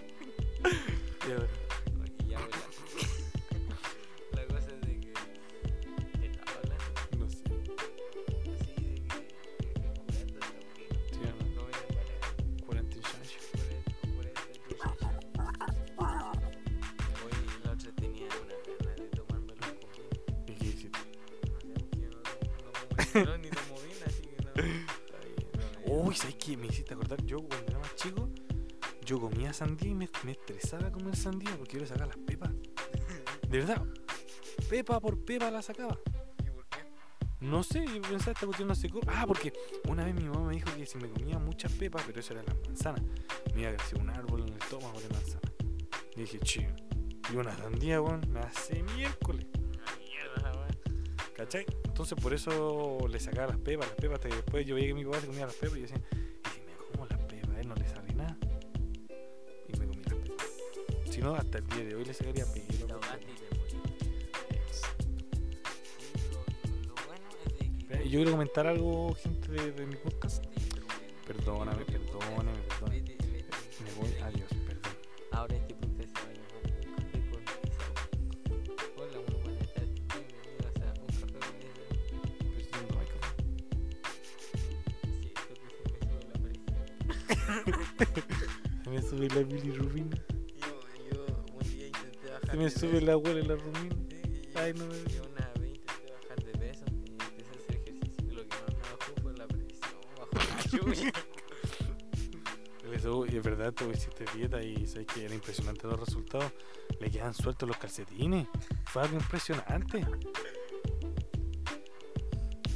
estresaba 30.90 30.92
comer 30.92 31.16
sandía 31.16 31.56
porque 31.56 31.74
yo 31.74 31.80
le 31.80 31.86
sacaba 31.86 32.06
las 32.06 32.16
pepas. 32.16 32.50
De 33.48 33.58
verdad. 33.58 33.84
Pepa 34.68 35.00
por 35.00 35.24
pepa 35.24 35.50
la 35.50 35.62
sacaba. 35.62 35.98
¿Y 36.44 36.50
por 36.50 36.66
qué? 36.66 36.78
No 37.40 37.62
sé, 37.62 37.84
yo 37.86 38.02
pensaba 38.02 38.32
esta 38.32 38.46
cuestión 38.46 38.68
no 38.68 38.74
se 38.74 38.88
come. 38.88 39.06
Ah, 39.08 39.24
porque 39.26 39.52
una 39.88 40.04
vez 40.04 40.14
mi 40.14 40.24
mamá 40.24 40.48
me 40.48 40.54
dijo 40.54 40.68
que 40.76 40.86
si 40.86 40.98
me 40.98 41.08
comía 41.08 41.38
muchas 41.38 41.72
pepas, 41.72 42.02
pero 42.06 42.20
eso 42.20 42.34
era 42.34 42.42
las 42.42 42.56
manzanas, 42.66 43.02
me 43.54 43.62
iba 43.62 43.70
a 43.70 43.76
crecer 43.76 43.98
un 43.98 44.10
árbol 44.10 44.42
en 44.42 44.48
el 44.48 44.58
estómago 44.60 45.00
de 45.00 45.08
manzana. 45.08 45.52
Y 46.16 46.20
dije, 46.20 46.38
chido. 46.40 46.74
Y 47.32 47.36
una 47.36 47.56
sandía, 47.56 48.00
weón, 48.00 48.20
me 48.30 48.40
hace 48.40 48.82
miércoles. 48.94 49.46
Una 49.54 49.96
mierda. 49.98 50.68
¿Cachai? 51.36 51.64
Entonces 51.84 52.18
por 52.20 52.34
eso 52.34 52.98
le 53.08 53.18
sacaba 53.18 53.48
las 53.48 53.58
pepas, 53.58 53.88
las 53.88 53.96
pepas, 53.96 54.16
hasta 54.16 54.28
que 54.28 54.36
después 54.36 54.66
yo 54.66 54.74
veía 54.74 54.88
que 54.88 54.94
mi 54.94 55.04
papá 55.04 55.20
se 55.20 55.26
comía 55.26 55.46
las 55.46 55.54
pepas 55.54 55.78
y 55.78 55.80
yo 55.80 55.86
decía, 55.86 56.02
Si 61.20 61.26
no, 61.26 61.34
hasta 61.34 61.58
el 61.58 61.66
día 61.66 61.84
de 61.84 61.94
hoy 61.96 62.04
le 62.06 62.14
sacaría 62.14 62.46
te 62.50 62.60
Yo 68.04 68.18
quiero 68.18 68.30
comentar 68.30 68.66
algo, 68.66 69.14
gente 69.16 69.52
de, 69.52 69.72
de 69.72 69.84
mi 69.84 69.96
podcast. 69.96 70.42
Perdóname, 71.26 71.84
perdóname, 71.84 72.58
perdóname. 72.68 73.02
Me 73.02 73.92
voy, 74.00 74.14
adiós, 74.22 74.48
perdón. 74.66 74.92
Ahora 75.32 75.56
este 75.56 75.74
se 76.06 76.14
va 88.86 88.90
me 88.90 89.02
sube 89.02 89.28
la 89.34 89.42
bilirrubina. 89.42 90.29
De 92.64 92.70
sube 92.70 93.00
la 93.00 93.12
abuela 93.12 93.40
la 93.42 93.56
rumina. 93.56 93.94
Sí, 94.08 94.42
yo- 94.54 94.60
Ay, 94.60 94.72
no 94.74 94.86
me 94.86 94.94
una 94.94 95.52
vez 95.60 95.74
intenté 95.74 96.12
bajar 96.12 96.44
de 96.44 96.52
peso 96.58 96.84
y 96.88 97.10
empecé 97.10 97.50
a 97.50 97.58
hacer 97.58 97.76
ejercicio 97.76 98.34
lo 98.34 98.42
que 98.42 98.48
más 98.48 98.74
me 98.74 98.82
bajó 98.82 99.12
fue 99.22 99.32
la 99.36 99.46
presión, 99.46 99.90
bajó 100.16 100.30
la 100.34 100.62
lluvia. 100.72 101.12
Eso, 102.92 103.24
y 103.26 103.36
es 103.36 103.42
verdad, 103.42 103.72
tú 103.72 103.88
hiciste 103.90 104.24
dieta 104.34 104.62
y 104.62 104.86
sabes 104.86 105.06
que 105.06 105.24
era 105.24 105.34
impresionante 105.34 105.86
los 105.86 105.98
resultados. 106.00 106.52
Le 107.00 107.10
quedan 107.10 107.32
sueltos 107.32 107.66
los 107.68 107.78
calcetines. 107.78 108.46
Fue 108.86 109.02
algo 109.02 109.16
impresionante. 109.16 110.04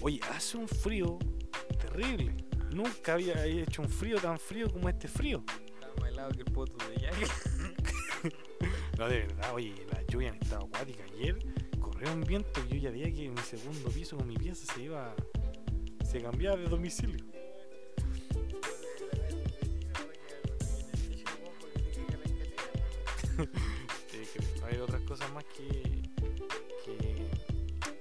Oye, 0.00 0.20
hace 0.30 0.56
un 0.56 0.68
frío 0.68 1.18
terrible. 1.80 2.34
Nunca 2.70 3.14
había 3.14 3.44
hecho 3.44 3.82
un 3.82 3.88
frío 3.88 4.18
tan 4.20 4.38
frío 4.38 4.70
como 4.72 4.88
este 4.88 5.08
frío. 5.08 5.42
Estaba 5.74 5.94
más 6.00 6.08
helado 6.10 6.30
que 6.30 6.42
el 6.42 6.52
poto 6.52 6.76
de 6.88 7.00
Jagger. 7.00 7.28
No, 8.98 9.08
de 9.08 9.20
verdad, 9.20 9.54
oye, 9.54 9.74
la 9.90 10.02
lluvia 10.06 10.28
en 10.28 10.36
estado 10.36 10.66
acuática. 10.66 11.02
Ayer 11.14 11.38
corrió 11.80 12.12
un 12.12 12.22
viento 12.22 12.60
y 12.68 12.74
yo 12.74 12.76
ya 12.76 12.90
veía 12.90 13.12
que 13.12 13.28
mi 13.28 13.38
segundo 13.38 13.90
piso 13.90 14.16
con 14.16 14.28
mi 14.28 14.36
pieza 14.36 14.72
se 14.72 14.82
iba. 14.82 15.14
se 16.04 16.22
cambiaba 16.22 16.56
de 16.56 16.68
domicilio. 16.68 17.24
Hay 24.64 24.78
otras 24.78 25.02
cosas 25.02 25.32
más 25.32 25.44
que, 25.44 25.66
que 26.84 26.96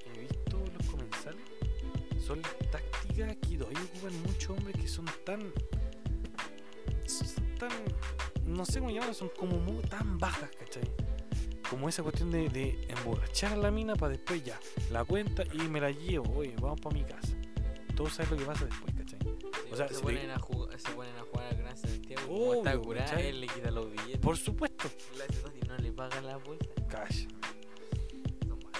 he 0.06 0.20
visto 0.20 0.64
en 0.64 0.74
los 0.78 0.86
comensales. 0.88 1.42
Son 2.24 2.40
las 2.40 2.56
tácticas 2.72 3.36
que 3.38 3.58
todavía 3.58 3.82
ocupan 3.82 4.22
muchos 4.24 4.52
hombres 4.52 4.76
que 4.80 4.88
son 4.88 5.06
tan. 5.26 5.52
son 7.08 7.58
tan. 7.58 7.72
no 8.46 8.64
sé 8.64 8.80
cómo 8.80 8.92
llamarlo, 8.92 9.16
son 9.16 9.30
como 9.36 9.58
muy, 9.58 9.82
tan 9.84 10.20
bajas. 10.20 10.52
Como 11.84 11.90
esa 11.90 12.02
cuestión 12.02 12.32
de, 12.32 12.48
de 12.48 12.88
emborrachar 12.88 13.52
a 13.52 13.58
la 13.58 13.70
mina 13.70 13.94
para 13.98 14.14
después 14.14 14.42
ya, 14.42 14.58
la 14.90 15.04
cuenta 15.04 15.44
y 15.52 15.68
me 15.68 15.82
la 15.82 15.92
llevo, 15.92 16.34
oye, 16.34 16.56
vamos 16.62 16.80
para 16.80 16.96
mi 16.96 17.04
casa. 17.04 17.36
Todos 17.94 18.14
saben 18.14 18.32
lo 18.32 18.38
que 18.38 18.46
pasa 18.46 18.64
después, 18.64 18.96
¿cachai? 18.96 19.20
O 19.70 19.76
sea, 19.76 19.90
se, 19.90 20.00
ponen 20.00 20.32
a 20.32 20.40
jugar, 20.40 20.80
se 20.80 20.90
ponen 20.92 21.14
a 21.18 21.24
jugar 21.24 21.48
al 21.48 21.58
Gran 21.58 21.76
Santiago 21.76 22.22
y 22.24 22.26
como 22.26 22.52
Obvio, 22.52 22.94
está 22.96 23.20
él 23.20 23.42
le 23.42 23.48
quita 23.48 23.70
los 23.70 23.92
billetes. 23.92 24.20
Por 24.20 24.38
supuesto. 24.38 24.88
Y 25.62 25.68
no 25.68 25.78
le 25.78 25.92
paga 25.92 26.22
la 26.22 26.38
vuelta. 26.38 26.68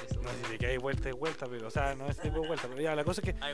Esos 0.10 0.24
No 0.24 0.30
sé 0.30 0.38
si 0.46 0.52
te 0.52 0.58
caes 0.60 0.82
vuelta 0.82 1.10
y 1.10 1.12
vuelta, 1.12 1.46
pero, 1.50 1.68
o 1.68 1.72
sea, 1.72 1.96
no 1.96 2.08
es 2.08 2.18
tipo 2.18 2.40
de 2.40 2.48
vuelta, 2.48 2.70
pero 2.70 2.80
ya, 2.80 2.96
la 2.96 3.04
cosa 3.04 3.20
es 3.20 3.34
que 3.34 3.36
Ah. 3.42 3.52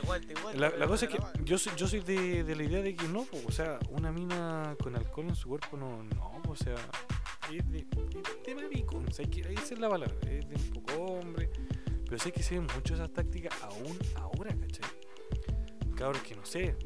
La, 0.54 0.70
la 0.70 0.86
cosa 0.86 1.06
es 1.06 1.10
que 1.10 1.18
yo 1.42 1.58
soy, 1.58 1.72
yo 1.74 1.88
soy 1.88 1.98
de, 2.02 2.44
de 2.44 2.54
la 2.54 2.62
idea 2.62 2.82
de 2.82 2.94
que 2.94 3.08
no, 3.08 3.24
po, 3.24 3.38
o 3.48 3.50
sea, 3.50 3.80
una 3.88 4.12
mina 4.12 4.76
con 4.80 4.94
alcohol 4.94 5.26
en 5.26 5.34
su 5.34 5.48
cuerpo 5.48 5.76
no, 5.76 6.04
no, 6.04 6.40
po, 6.40 6.52
o 6.52 6.56
sea, 6.56 6.76
es 7.58 7.70
de, 7.70 7.86
de 8.46 8.54
maricón, 8.54 9.06
o 9.06 9.30
que, 9.30 9.40
esa 9.40 9.74
es 9.74 9.78
la 9.78 9.88
palabra, 9.88 10.14
es 10.28 10.48
de 10.48 10.54
un 10.54 10.70
poco 10.70 11.02
hombre, 11.04 11.50
pero 12.04 12.18
sé 12.18 12.32
que 12.32 12.42
se 12.42 12.54
ven 12.54 12.66
mucho 12.74 12.94
esas 12.94 13.12
tácticas 13.12 13.52
aún 13.62 13.98
ahora, 14.16 14.54
¿cachai? 14.54 14.90
Cabros 15.94 16.22
que 16.22 16.34
no 16.34 16.46
sé, 16.46 16.76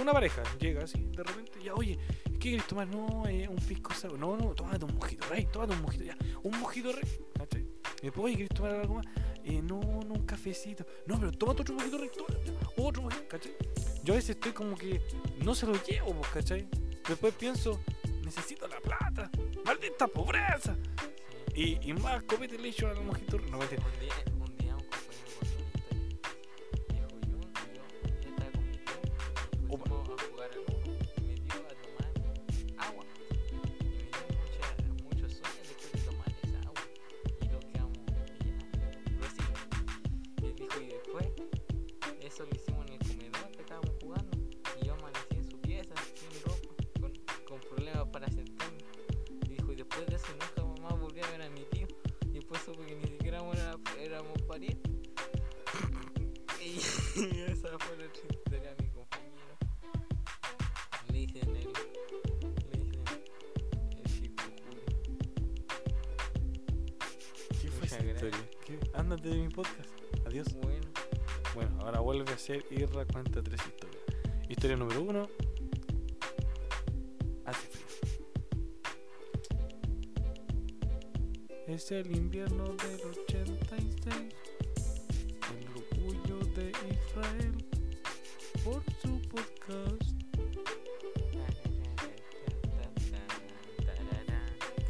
una 0.00 0.12
pareja 0.12 0.42
llega 0.58 0.84
así, 0.84 0.98
de 0.98 1.22
repente, 1.22 1.58
ya, 1.62 1.74
oye, 1.74 1.98
¿qué 2.24 2.38
quieres 2.38 2.66
tomar? 2.66 2.88
No, 2.88 3.26
eh, 3.28 3.48
un 3.48 3.56
pisco 3.56 3.92
no, 4.18 4.36
no, 4.36 4.54
tómate 4.54 4.84
un 4.84 4.94
mojito 4.94 5.26
rey, 5.28 5.46
tómate 5.52 5.74
un 5.74 5.82
mojito, 5.82 6.04
ya, 6.04 6.16
un 6.42 6.58
mojito 6.58 6.92
rey, 6.92 7.08
¿cachai? 7.34 7.66
Después, 8.02 8.24
oye, 8.24 8.34
¿quieres 8.34 8.54
tomar 8.54 8.72
algo 8.72 8.94
más? 8.94 9.06
Eh, 9.44 9.60
no, 9.62 9.80
no, 9.80 10.14
un 10.14 10.26
cafecito. 10.26 10.84
No, 11.06 11.18
pero 11.18 11.32
tómate 11.32 11.62
otro 11.62 11.74
mojito 11.74 11.98
rico, 11.98 12.14
tómate 12.16 12.52
otro 12.76 13.02
mojito, 13.02 13.28
¿cachai? 13.28 13.52
Yo 14.02 14.14
a 14.14 14.16
veces 14.16 14.30
estoy 14.30 14.52
como 14.52 14.76
que 14.76 15.00
no 15.44 15.54
se 15.54 15.66
lo 15.66 15.74
llevo, 15.84 16.14
pues, 16.14 16.28
¿cachai? 16.32 16.68
Después 17.06 17.34
pienso, 17.34 17.80
necesito 18.30 18.68
la 18.68 18.78
plata, 18.78 19.28
maldita 19.64 20.06
pobreza. 20.06 20.76
Y, 21.52 21.92
más 21.94 22.22
copete 22.22 22.56
le 22.56 22.68
echo 22.68 22.86
al 22.86 23.02
mojito 23.02 23.38
rico. 23.38 23.50
No, 23.50 23.58
mentira. 23.58 23.82
Ser 72.50 72.66
Irra 72.72 73.04
cuenta 73.06 73.40
tres 73.42 73.60
historias. 73.64 74.02
Historia 74.48 74.76
número 74.76 75.02
uno. 75.02 75.28
Hace 77.44 77.66
frío. 77.68 77.86
Es 81.68 81.92
el 81.92 82.10
invierno 82.16 82.64
del 82.64 83.00
86. 83.28 84.34
El 85.52 85.66
orgullo 85.68 86.38
de 86.56 86.70
Israel. 86.70 87.64
Por 88.64 88.82
su 89.00 89.20
podcast. 89.28 90.10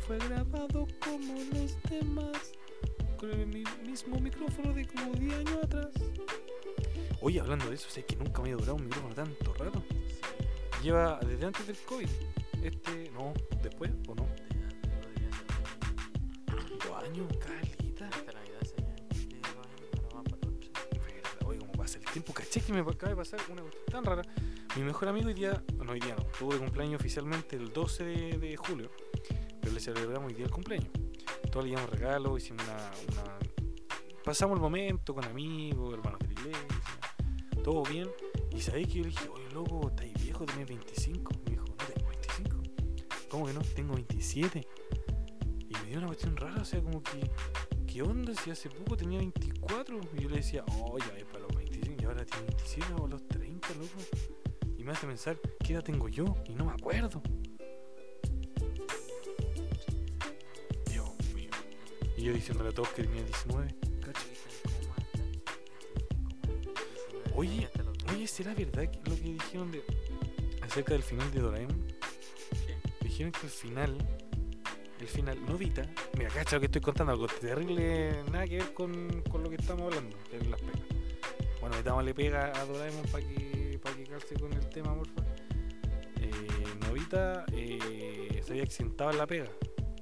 Fue 0.07 0.17
grabado 0.19 0.87
como 1.05 1.35
los 1.53 1.77
demás. 1.91 2.53
Con 3.19 3.31
el 3.33 3.47
mi- 3.49 3.65
mismo 3.87 4.19
micrófono 4.19 4.73
de 4.73 4.87
como 4.87 5.13
10 5.13 5.35
años 5.35 5.59
atrás. 5.65 5.91
Oye, 7.23 7.41
hablando 7.41 7.69
de 7.69 7.75
eso, 7.75 7.89
sé 7.91 8.05
que 8.05 8.17
nunca 8.17 8.41
me 8.43 8.49
había 8.51 8.57
durado 8.57 8.77
un 8.77 8.85
micrófono 8.85 9.15
tanto 9.15 9.53
rato. 9.55 9.83
Lleva 10.83 11.19
desde 11.21 11.45
antes 11.47 11.67
del 11.67 11.77
COVID. 11.79 12.09
Este, 12.63 13.11
no, 13.13 13.33
después 13.63 13.91
o 14.09 14.15
no. 14.15 14.27
Dos 16.47 17.05
años, 17.05 17.27
calita. 17.39 18.09
Hasta 18.09 18.33
Navidad 18.33 18.61
se 18.63 18.77
va 18.77 20.23
para. 20.23 20.37
Verdad, 21.05 21.47
Oye, 21.47 21.59
cómo 21.59 21.73
pasa 21.73 21.99
el 21.99 22.05
tiempo. 22.07 22.33
Caché 22.33 22.61
que 22.61 22.73
me 22.73 22.81
acaba 22.81 23.11
de 23.11 23.17
pasar 23.17 23.41
una 23.51 23.63
cuestión 23.63 23.85
tan 23.91 24.05
rara. 24.05 24.23
Mi 24.77 24.83
mejor 24.83 25.09
amigo 25.09 25.29
hoy 25.29 25.35
día, 25.35 25.63
no 25.77 25.93
hoy 25.93 26.01
día 26.01 26.15
no, 26.17 26.25
tuvo 26.39 26.53
de 26.55 26.59
cumpleaños 26.59 27.01
oficialmente 27.01 27.57
el 27.57 27.73
12 27.73 28.05
de, 28.05 28.39
de 28.39 28.57
julio. 28.57 28.91
Pero 29.61 29.73
le 29.73 29.81
celebramos 29.81 30.29
hoy 30.29 30.35
día 30.35 30.47
el 30.47 30.51
cumpleaños. 30.51 30.91
Todos 31.51 31.65
le 31.65 31.71
llevamos 31.71 31.91
regalos, 31.91 32.43
hicimos 32.43 32.65
una, 32.65 32.91
una- 33.23 33.39
Pasamos 34.25 34.57
el 34.57 34.63
momento 34.63 35.15
con 35.15 35.25
amigos, 35.25 35.93
hermanos 35.95 36.21
de. 36.21 36.30
Todo 37.63 37.83
bien. 37.85 38.09
Y 38.51 38.61
sabéis 38.61 38.89
que 38.89 38.95
yo 38.95 39.03
le 39.05 39.11
dije, 39.11 39.29
oye 39.29 39.51
loco, 39.53 39.89
estáis 39.89 40.15
viejo, 40.23 40.45
tenés 40.45 40.69
25. 40.69 41.33
Me 41.45 41.51
dijo, 41.53 41.65
no 41.67 41.75
tengo 41.77 42.09
25. 42.09 42.57
¿Cómo 43.29 43.47
que 43.47 43.53
no? 43.53 43.61
Tengo 43.61 43.95
27. 43.95 44.67
Y 45.69 45.73
me 45.75 45.85
dio 45.85 45.99
una 45.99 46.07
cuestión 46.09 46.37
rara, 46.37 46.63
o 46.63 46.65
sea, 46.65 46.81
como 46.81 47.03
que. 47.03 47.31
¿Qué 47.87 48.03
onda? 48.03 48.33
Si 48.35 48.51
hace 48.51 48.69
poco 48.71 48.97
tenía 48.97 49.19
24. 49.19 50.01
Y 50.17 50.23
yo 50.23 50.29
le 50.29 50.37
decía, 50.37 50.65
oh, 50.69 50.97
para 51.33 51.41
los 51.41 51.55
25. 51.57 52.03
Y 52.03 52.05
ahora 52.05 52.25
tiene 52.25 52.47
27 52.47 52.87
o 53.01 53.09
los 53.09 53.27
30, 53.29 53.69
loco. 53.75 53.89
Y 54.79 54.85
me 54.85 54.93
hace 54.93 55.07
pensar, 55.07 55.39
¿qué 55.63 55.75
edad 55.75 55.83
tengo 55.83 56.09
yo? 56.09 56.37
Y 56.49 56.55
no 56.55 56.65
me 56.65 56.73
acuerdo. 56.73 57.21
Dios 60.87 61.11
mío. 61.35 61.51
Y 62.17 62.23
yo 62.23 62.33
diciéndole 62.33 62.71
a 62.71 62.73
todos 62.73 62.89
que 62.91 63.03
tenía 63.05 63.23
19. 63.23 63.90
Oye, 67.41 67.67
Oye, 68.13 68.27
¿será 68.27 68.53
verdad 68.53 68.87
lo 69.07 69.17
que 69.17 69.23
dijeron 69.23 69.73
de 69.73 69.83
acerca 70.61 70.93
del 70.93 71.03
final 71.03 71.33
de 71.33 71.41
Doraemon? 71.41 71.87
Dijeron 73.01 73.33
que 73.33 73.47
el 73.47 73.51
final, 73.51 73.97
el 75.01 75.09
final, 75.09 75.47
Novita, 75.47 75.89
mira, 76.19 76.29
cacha 76.29 76.57
lo 76.57 76.61
que 76.61 76.67
estoy 76.67 76.83
contando, 76.83 77.15
algo 77.15 77.27
terrible, 77.29 78.25
nada 78.31 78.47
que 78.47 78.59
ver 78.59 78.75
con, 78.75 79.23
con 79.31 79.43
lo 79.43 79.49
que 79.49 79.57
estamos 79.57 79.85
hablando, 79.85 80.19
de 80.31 80.51
las 80.51 80.61
pegas. 80.61 80.83
Bueno, 81.63 81.77
ahorita 81.77 82.03
le 82.03 82.13
pega 82.13 82.53
a 82.61 82.67
Doraemon 82.67 83.07
para 83.11 83.27
que, 83.27 83.81
para 83.83 83.97
que 83.97 84.05
calce 84.05 84.35
con 84.35 84.53
el 84.53 84.69
tema, 84.69 84.95
por 84.95 85.09
favor. 85.09 85.33
Eh, 86.21 86.31
Novita 86.87 87.47
eh, 87.55 88.43
se 88.45 88.53
había 88.53 88.65
accidentado 88.65 89.13
en 89.13 89.17
la 89.17 89.27
pega. 89.27 89.49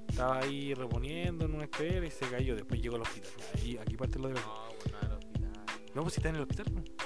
Estaba 0.09 0.41
ahí 0.41 0.75
reponiendo 0.75 1.45
en 1.45 1.55
una 1.55 1.67
escalera 1.67 2.05
y 2.05 2.11
se 2.11 2.29
cayó. 2.29 2.57
Después 2.57 2.83
llegó 2.83 2.97
al 2.97 3.03
hospital. 3.03 3.31
Ahí, 3.55 3.79
aquí 3.81 3.97
parte 3.97 4.19
lo 4.19 4.27
de. 4.27 4.35
No, 4.35 4.41
bueno, 4.83 4.99
al 5.03 5.13
hospital. 5.13 5.53
No, 5.95 6.03
pues 6.03 6.15
si 6.15 6.19
está 6.19 6.31
en 6.31 6.35
el 6.35 6.43
hospital. 6.43 6.67
¿no? 6.75 6.98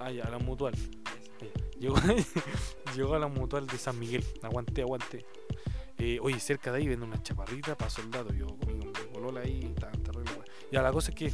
Ah, 0.00 0.06
a 0.08 0.30
la 0.30 0.38
mutual. 0.38 0.74
Eso. 0.74 1.78
Llegó, 1.78 1.96
llegó 2.96 3.14
a 3.14 3.18
la 3.18 3.28
mutual 3.28 3.66
de 3.66 3.78
San 3.78 3.98
Miguel. 3.98 4.24
Aguanté, 4.42 4.82
aguanté. 4.82 5.24
Eh, 5.98 6.18
oye, 6.22 6.40
cerca 6.40 6.72
de 6.72 6.78
ahí 6.78 6.88
venden 6.88 7.08
una 7.10 7.22
chaparrita 7.22 7.76
para 7.76 7.90
soldados. 7.90 8.34
Yo 8.36 8.46
comí 8.46 8.78
con 8.78 8.88
mi 8.92 9.12
bolola 9.12 9.40
ahí. 9.40 9.60
Estaba 9.74 9.92
terrible. 9.92 10.32
Ya, 10.72 10.82
la 10.82 10.90
cosa 10.92 11.10
es 11.10 11.16
que 11.16 11.32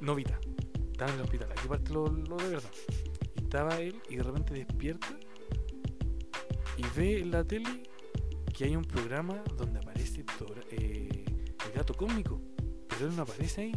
Novita 0.00 0.38
estaba 0.90 1.10
en 1.12 1.18
el 1.18 1.24
hospital. 1.24 1.52
Aquí 1.52 1.68
parte 1.68 1.92
lo, 1.92 2.06
lo 2.08 2.36
de 2.36 2.48
verdad. 2.48 2.70
Estaba 3.36 3.80
él 3.80 4.00
y 4.10 4.16
de 4.16 4.22
repente 4.22 4.52
despierta 4.54 5.08
y 6.76 6.82
ve 6.96 7.20
en 7.20 7.30
la 7.30 7.44
tele 7.44 7.82
que 8.52 8.64
hay 8.64 8.76
un 8.76 8.84
programa 8.84 9.42
donde 9.56 9.78
aparece 9.78 10.24
Dora- 10.38 10.62
eh, 10.70 11.24
el 11.66 11.72
gato 11.74 11.94
cósmico. 11.94 12.40
Pero 12.88 13.06
él 13.08 13.16
no 13.16 13.22
aparece 13.22 13.60
ahí. 13.62 13.72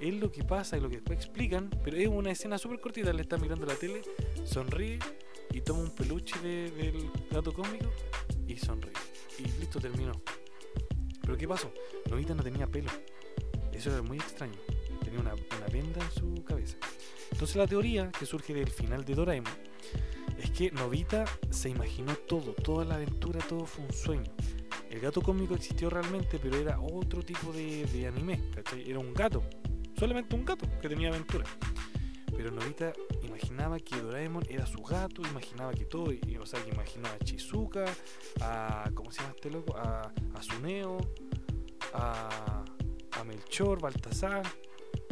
Es 0.00 0.14
lo 0.14 0.32
que 0.32 0.42
pasa 0.44 0.76
y 0.78 0.80
lo 0.80 0.88
que 0.88 0.96
después 0.96 1.18
explican, 1.18 1.68
pero 1.84 1.96
es 1.98 2.08
una 2.08 2.30
escena 2.30 2.56
súper 2.58 2.80
cortita. 2.80 3.12
Le 3.12 3.22
está 3.22 3.36
mirando 3.36 3.66
la 3.66 3.74
tele, 3.74 4.00
sonríe 4.44 4.98
y 5.52 5.60
toma 5.60 5.80
un 5.80 5.90
peluche 5.94 6.38
de- 6.40 6.70
del 6.70 7.10
gato 7.30 7.52
cósmico 7.52 7.92
y 8.46 8.56
sonríe. 8.56 8.92
Y 9.38 9.42
listo, 9.60 9.78
terminó. 9.78 10.12
Pero 11.20 11.36
¿qué 11.36 11.46
pasó? 11.46 11.72
Novita 12.08 12.34
no 12.34 12.42
tenía 12.42 12.66
pelo. 12.66 12.90
Eso 13.72 13.90
era 13.92 14.02
muy 14.02 14.16
extraño. 14.16 14.58
Tenía 15.04 15.20
una, 15.20 15.34
una 15.34 15.66
venda 15.70 16.00
en 16.02 16.10
su 16.12 16.44
cabeza. 16.44 16.76
Entonces 17.32 17.56
la 17.56 17.66
teoría 17.66 18.10
que 18.10 18.24
surge 18.26 18.54
del 18.54 18.70
final 18.70 19.04
de 19.04 19.14
Doraemon 19.14 19.52
es 20.38 20.50
que 20.50 20.70
Novita 20.70 21.24
se 21.50 21.68
imaginó 21.68 22.14
todo, 22.16 22.52
toda 22.54 22.84
la 22.84 22.94
aventura, 22.96 23.38
todo 23.46 23.66
fue 23.66 23.84
un 23.84 23.92
sueño. 23.92 24.32
El 24.90 24.98
gato 25.00 25.20
cósmico 25.22 25.54
existió 25.54 25.88
realmente, 25.90 26.38
pero 26.42 26.56
era 26.56 26.80
otro 26.80 27.22
tipo 27.22 27.52
de, 27.52 27.84
de 27.86 28.06
anime. 28.08 28.40
Era 28.86 28.98
un 28.98 29.14
gato, 29.14 29.42
solamente 30.00 30.34
un 30.34 30.44
gato 30.44 30.66
que 30.80 30.88
tenía 30.88 31.08
aventura. 31.10 31.44
Pero 32.36 32.50
Novita 32.52 32.92
imaginaba 33.22 33.78
que 33.78 33.96
Doraemon 34.00 34.44
era 34.48 34.64
su 34.64 34.82
gato, 34.82 35.20
imaginaba 35.30 35.72
que 35.74 35.84
todo, 35.84 36.10
y- 36.12 36.36
o 36.40 36.46
sea, 36.46 36.62
que 36.64 36.70
imaginaba 36.70 37.14
a 37.14 37.18
Chizuka, 37.18 37.84
a. 38.40 38.90
¿Cómo 38.94 39.10
se 39.12 39.20
llama 39.20 39.34
este 39.36 39.50
loco? 39.50 39.76
A, 39.76 40.10
a 40.34 40.42
Suneo, 40.42 40.98
a, 41.92 42.64
a 43.12 43.24
Melchor, 43.24 43.80
Baltasar, 43.80 44.42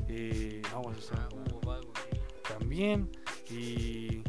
eh, 0.08 0.62
vamos 0.72 1.12
a 1.12 1.16
Ah, 1.16 1.28
Hugo 1.34 1.60
Vago, 1.60 1.92
sí. 2.10 2.18
también, 2.48 3.10
y. 3.50 4.22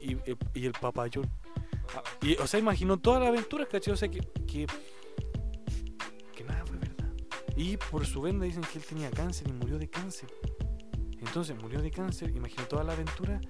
Y, 0.00 0.16
y 0.54 0.66
el 0.66 0.72
papayón. 0.72 1.30
Ah, 1.94 2.02
y, 2.20 2.34
o 2.36 2.46
sea, 2.46 2.58
imaginó 2.60 2.98
toda 2.98 3.20
la 3.20 3.28
aventura, 3.28 3.64
¿cachai? 3.66 3.94
O 3.94 3.96
sea, 3.96 4.08
que, 4.10 4.20
que. 4.46 4.66
Y 7.56 7.76
por 7.76 8.06
su 8.06 8.20
venda 8.20 8.46
dicen 8.46 8.62
que 8.72 8.78
él 8.78 8.84
tenía 8.84 9.10
cáncer 9.10 9.48
y 9.48 9.52
murió 9.52 9.78
de 9.78 9.88
cáncer. 9.88 10.28
Entonces 11.18 11.56
murió 11.60 11.80
de 11.80 11.90
cáncer, 11.90 12.30
imaginó 12.34 12.64
toda 12.66 12.84
la 12.84 12.92
aventura. 12.92 13.40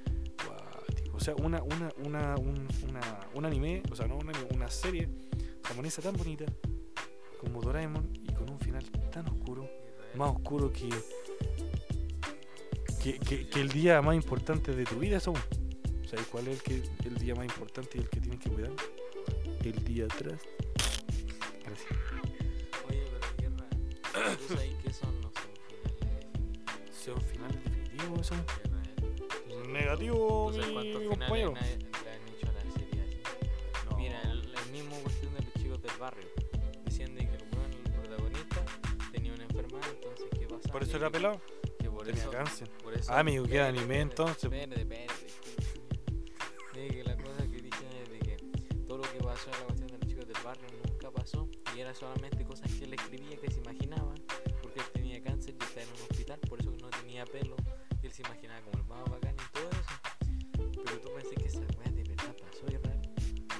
O 1.13 1.21
sea, 1.21 1.35
una, 1.37 1.63
una, 1.63 1.91
una, 2.05 2.37
un, 2.37 2.67
una, 2.89 3.21
un 3.35 3.45
anime, 3.45 3.83
o 3.91 3.95
sea, 3.95 4.07
no 4.07 4.17
un 4.17 4.29
anime, 4.29 4.49
una 4.55 4.69
serie 4.71 5.09
japonesa 5.63 6.03
tan 6.03 6.17
bonita 6.17 6.45
como 7.39 7.61
Doraemon 7.61 8.11
y 8.23 8.33
con 8.33 8.51
un 8.51 8.59
final 8.59 8.85
tan 9.11 9.29
oscuro, 9.29 9.69
más 10.17 10.31
oscuro 10.31 10.73
que, 10.73 10.89
que, 13.03 13.19
que, 13.19 13.61
el 13.61 13.69
día 13.69 14.01
más 14.01 14.15
importante 14.15 14.75
de 14.75 14.85
tu 14.85 14.97
vida, 14.97 15.17
eso. 15.17 15.33
¿Sabes 16.09 16.27
cuál 16.27 16.49
es 16.49 16.57
el, 16.57 16.63
que, 16.63 17.09
el 17.09 17.17
día 17.17 17.35
más 17.35 17.47
importante 17.47 17.99
y 17.99 18.01
el 18.01 18.09
que 18.09 18.21
tienes 18.21 18.39
que 18.39 18.51
cuidar? 18.51 18.73
El 19.65 19.85
día 19.85 20.05
atrás. 20.05 20.41
¿Tú 24.37 24.55
sabes 24.55 24.75
que 24.83 24.89
eso 24.91 25.07
no 25.21 25.31
son 25.33 25.53
finales? 25.69 27.05
¿Son 27.05 27.21
finales 27.23 27.65
definitivos 27.65 28.21
eso? 28.27 28.35
Israel. 28.35 29.73
Negativo, 29.73 30.51
¿Tú 30.53 30.61
sabes 30.61 30.73
cuántos 30.73 31.03
compañero. 31.09 31.55
finales 31.55 31.79
na- 31.79 32.03
le 32.03 32.11
han 32.11 32.29
hecho 32.29 32.49
a 32.49 32.53
la 32.53 32.61
serie 32.73 33.03
así? 33.03 33.21
No. 33.91 33.97
Mira, 33.97 34.23
el, 34.23 34.55
el 34.55 34.73
mismo 34.73 34.97
cuestión 35.03 35.35
de 35.35 35.43
los 35.43 35.55
chicos 35.55 35.83
del 35.83 35.97
barrio. 35.99 36.29
Decían 36.85 37.15
de 37.15 37.29
que 37.29 37.35
el 37.37 37.43
el 37.43 37.93
protagonista, 37.93 38.65
tenía 39.13 39.33
una 39.35 39.45
enfermedad, 39.45 39.89
entonces 39.95 40.27
¿qué 40.39 40.47
pasa? 40.47 40.69
¿Por 40.73 40.83
eso 40.83 40.93
Que- 40.93 40.97
era 40.99 41.11
pelado? 41.11 41.41
Que 41.79 41.91
por 41.91 42.05
Tenía 42.05 42.21
eso, 42.23 42.31
cáncer. 42.31 42.69
por 42.83 42.95
eso- 42.95 43.13
Ah, 43.13 43.21
amigo, 43.21 43.45
espérate, 43.45 43.79
anime, 43.79 44.01
entonces. 44.01 44.45
Espérate, 44.45 44.81
espérate. 44.83 45.12
Tenía 57.13 57.27
pelo, 57.27 57.57
y 58.03 58.07
él 58.07 58.13
se 58.13 58.23
imaginaba 58.23 58.61
como 58.63 58.79
el 58.79 58.85
más 58.89 59.11
bacán 59.11 59.35
y 59.35 59.53
todo 59.53 59.69
eso. 59.69 60.83
Pero 60.83 60.99
tú 61.01 61.11
pensé 61.15 61.35
que 61.35 61.47
esa 61.47 61.59
weá 61.59 61.91
de 61.93 62.05
verdad 62.05 62.35
pasó, 62.41 62.67
Israel. 62.67 63.11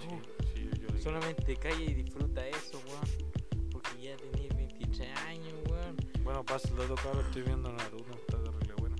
Sí, 0.01 0.51
sí, 0.55 0.71
yo 0.81 0.99
Solamente 0.99 1.57
calla 1.57 1.85
y 1.85 1.93
disfruta 1.93 2.49
eso, 2.49 2.81
weón. 2.87 3.71
Porque 3.71 3.91
ya 4.01 4.17
tenías 4.17 4.57
23 4.57 5.19
años, 5.27 5.53
weón. 5.69 5.97
Bueno, 6.25 6.43
paso 6.45 6.69
el 6.69 6.77
dato 6.77 6.95
cabrón, 6.95 7.27
estoy 7.27 7.43
viendo 7.43 7.71
Naruto, 7.71 8.15
está 8.15 8.43
terrible 8.43 8.75
bueno. 8.79 8.97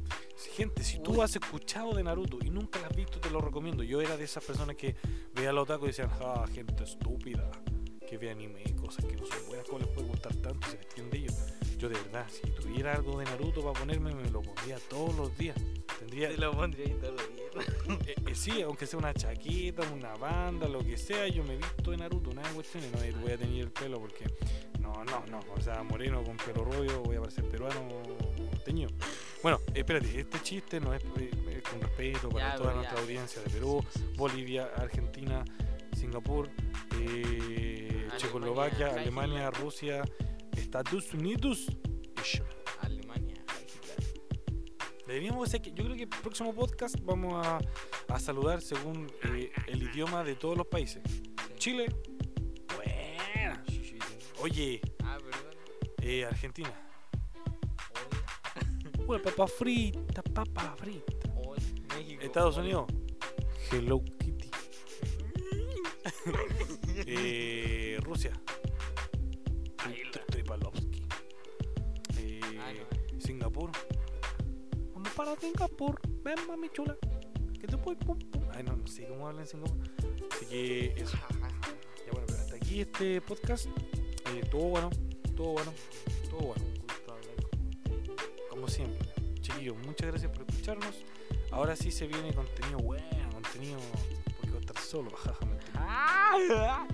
Gente, 0.55 0.85
si 0.85 0.99
tú 0.99 1.13
Uy. 1.13 1.21
has 1.21 1.35
escuchado 1.35 1.95
de 1.95 2.03
Naruto 2.03 2.39
y 2.45 2.51
nunca 2.51 2.79
la 2.79 2.89
has 2.89 2.97
visto, 2.97 3.21
te 3.21 3.31
lo 3.31 3.41
recomiendo. 3.41 3.83
Yo 3.83 4.03
era 4.03 4.19
de 4.19 4.25
esas 4.25 4.45
personas 4.45 4.77
que 4.77 4.97
veía 5.35 5.49
al 5.49 5.57
otaku 5.57 5.87
y 5.87 5.89
decían, 5.89 6.11
ah, 6.21 6.45
gente 6.53 6.85
estúpida, 6.85 7.51
que 8.07 8.19
ve 8.19 8.31
anime 8.31 8.63
y 8.67 8.73
cosas 8.75 9.03
que 9.07 9.17
no 9.17 9.25
son 9.25 9.47
buenas, 9.47 9.67
¿cómo 9.67 9.79
les 9.79 9.89
puede 9.89 10.09
gustar 10.09 10.37
tanto? 10.37 10.69
Se 10.69 10.77
vestían 10.77 11.09
de 11.09 11.19
ellos. 11.21 11.62
Yo 11.83 11.89
de 11.89 11.97
verdad, 11.97 12.29
si 12.31 12.43
tuviera 12.43 12.95
algo 12.95 13.19
de 13.19 13.25
Naruto 13.25 13.61
para 13.61 13.77
ponerme, 13.77 14.15
me 14.15 14.31
lo 14.31 14.41
pondría 14.41 14.79
todos 14.89 15.17
los 15.17 15.37
días. 15.37 15.57
Tendría, 15.99 16.29
Te 16.29 16.37
lo 16.37 16.53
pondría 16.53 16.87
ahí 16.87 16.93
todos 16.93 17.15
los 17.15 17.35
días. 17.35 18.07
eh, 18.07 18.15
eh, 18.25 18.35
sí, 18.37 18.63
aunque 18.63 18.87
sea 18.87 19.01
una 19.01 19.13
chaqueta, 19.13 19.83
una 19.93 20.15
banda, 20.15 20.69
lo 20.69 20.79
que 20.79 20.97
sea, 20.97 21.27
yo 21.27 21.43
me 21.43 21.55
he 21.55 21.57
visto 21.57 21.91
de 21.91 21.97
Naruto, 21.97 22.33
nada 22.33 22.49
de 22.51 22.55
cuestiones, 22.55 22.93
no 22.93 23.03
eh, 23.03 23.13
voy 23.21 23.33
a 23.33 23.37
tener 23.37 23.61
el 23.61 23.73
pelo 23.73 23.99
porque 23.99 24.27
no, 24.79 24.93
no, 25.05 25.27
no, 25.27 25.41
o 25.53 25.61
sea, 25.61 25.83
moreno 25.83 26.23
con 26.23 26.37
pelo 26.37 26.65
rubio, 26.65 27.03
voy 27.03 27.17
a 27.17 27.21
parecer 27.21 27.49
peruano 27.49 27.81
teñido. 28.65 28.91
Bueno, 29.43 29.59
espérate, 29.75 30.21
este 30.21 30.41
chiste 30.41 30.79
no 30.79 30.95
es, 30.95 31.03
es 31.03 31.63
con 31.69 31.81
respeto 31.81 32.29
para 32.29 32.51
Ya, 32.51 32.57
toda 32.59 32.75
nuestra 32.75 33.01
audiencia 33.01 33.43
de 33.43 33.51
Perú. 33.51 33.85
Bolivia, 34.17 34.71
Argentina, 34.77 35.45
Singapur, 35.97 36.49
eh, 37.01 38.07
Checoslovaquia. 38.19 38.95
Alemania, 38.95 39.51
Rusia, 39.51 40.05
Estados 40.81 41.13
Unidos. 41.13 41.67
Alemania. 42.81 43.45
Deberíamos 45.07 45.47
hacer 45.47 45.61
que 45.61 45.71
yo 45.73 45.85
creo 45.85 45.97
que 45.97 46.03
el 46.05 46.09
próximo 46.09 46.55
podcast 46.55 46.97
vamos 47.03 47.35
a, 47.47 47.59
a 48.09 48.19
saludar 48.19 48.63
según 48.63 49.13
eh, 49.25 49.53
el 49.67 49.83
idioma 49.83 50.25
de 50.25 50.35
todos 50.35 50.57
los 50.57 50.67
países. 50.67 51.03
Chile, 51.59 51.95
buena. 52.75 53.63
Oye, 54.41 54.81
Ah, 55.05 55.19
perdón. 55.19 55.55
eh, 56.01 56.25
Argentina, 56.25 56.73
Hola. 58.99 59.07
una 59.07 59.23
papa 59.23 59.47
frita, 59.47 60.23
papa 60.23 60.75
frita. 60.79 61.13
Estados. 62.21 62.57
Unidos, 62.57 62.87
Hello 63.71 64.03
Kitty. 64.03 64.51
Eh, 67.07 67.99
Rusia, 68.03 68.33
Singapur. 73.53 73.71
Vamos 74.95 75.09
para 75.11 75.37
Singapur. 75.37 76.01
Ven, 76.25 76.37
mami 76.49 76.69
chula. 76.71 76.97
Que 77.61 77.67
te 77.67 77.77
voy 77.77 77.95
pum 77.97 78.19
pum. 78.19 78.43
Ay, 78.53 78.63
no, 78.63 78.77
no 78.77 78.87
sé 78.87 79.07
cómo 79.07 79.29
hablan 79.29 79.43
en 79.43 79.47
Singapur. 79.47 79.79
Así 80.31 80.47
que 80.47 80.95
eso. 80.97 81.17
Ya 81.17 82.13
bueno, 82.13 82.27
pero 82.27 82.39
hasta 82.39 82.57
aquí 82.57 82.81
este 82.81 83.21
podcast. 83.21 83.67
Eh, 83.67 84.43
todo 84.51 84.63
bueno, 84.63 84.91
todo 85.37 85.53
bueno, 85.53 85.73
todo 86.31 86.41
bueno. 86.41 86.65
Como 88.49 88.69
siempre. 88.69 89.09
Chiquillos, 89.41 89.77
muchas 89.87 90.09
gracias 90.09 90.33
por 90.33 90.49
escucharnos. 90.49 91.05
Ahora 91.51 91.77
sí 91.77 91.91
se 91.91 92.07
viene 92.07 92.33
contenido 92.33 92.79
bueno, 92.79 93.05
contenido. 93.33 93.79
Porque 94.41 94.51
voy 94.51 94.57
a 94.57 94.61
estar 94.61 94.79
solo, 94.79 95.11
jaja, 95.17 95.45
mentira. 95.45 96.87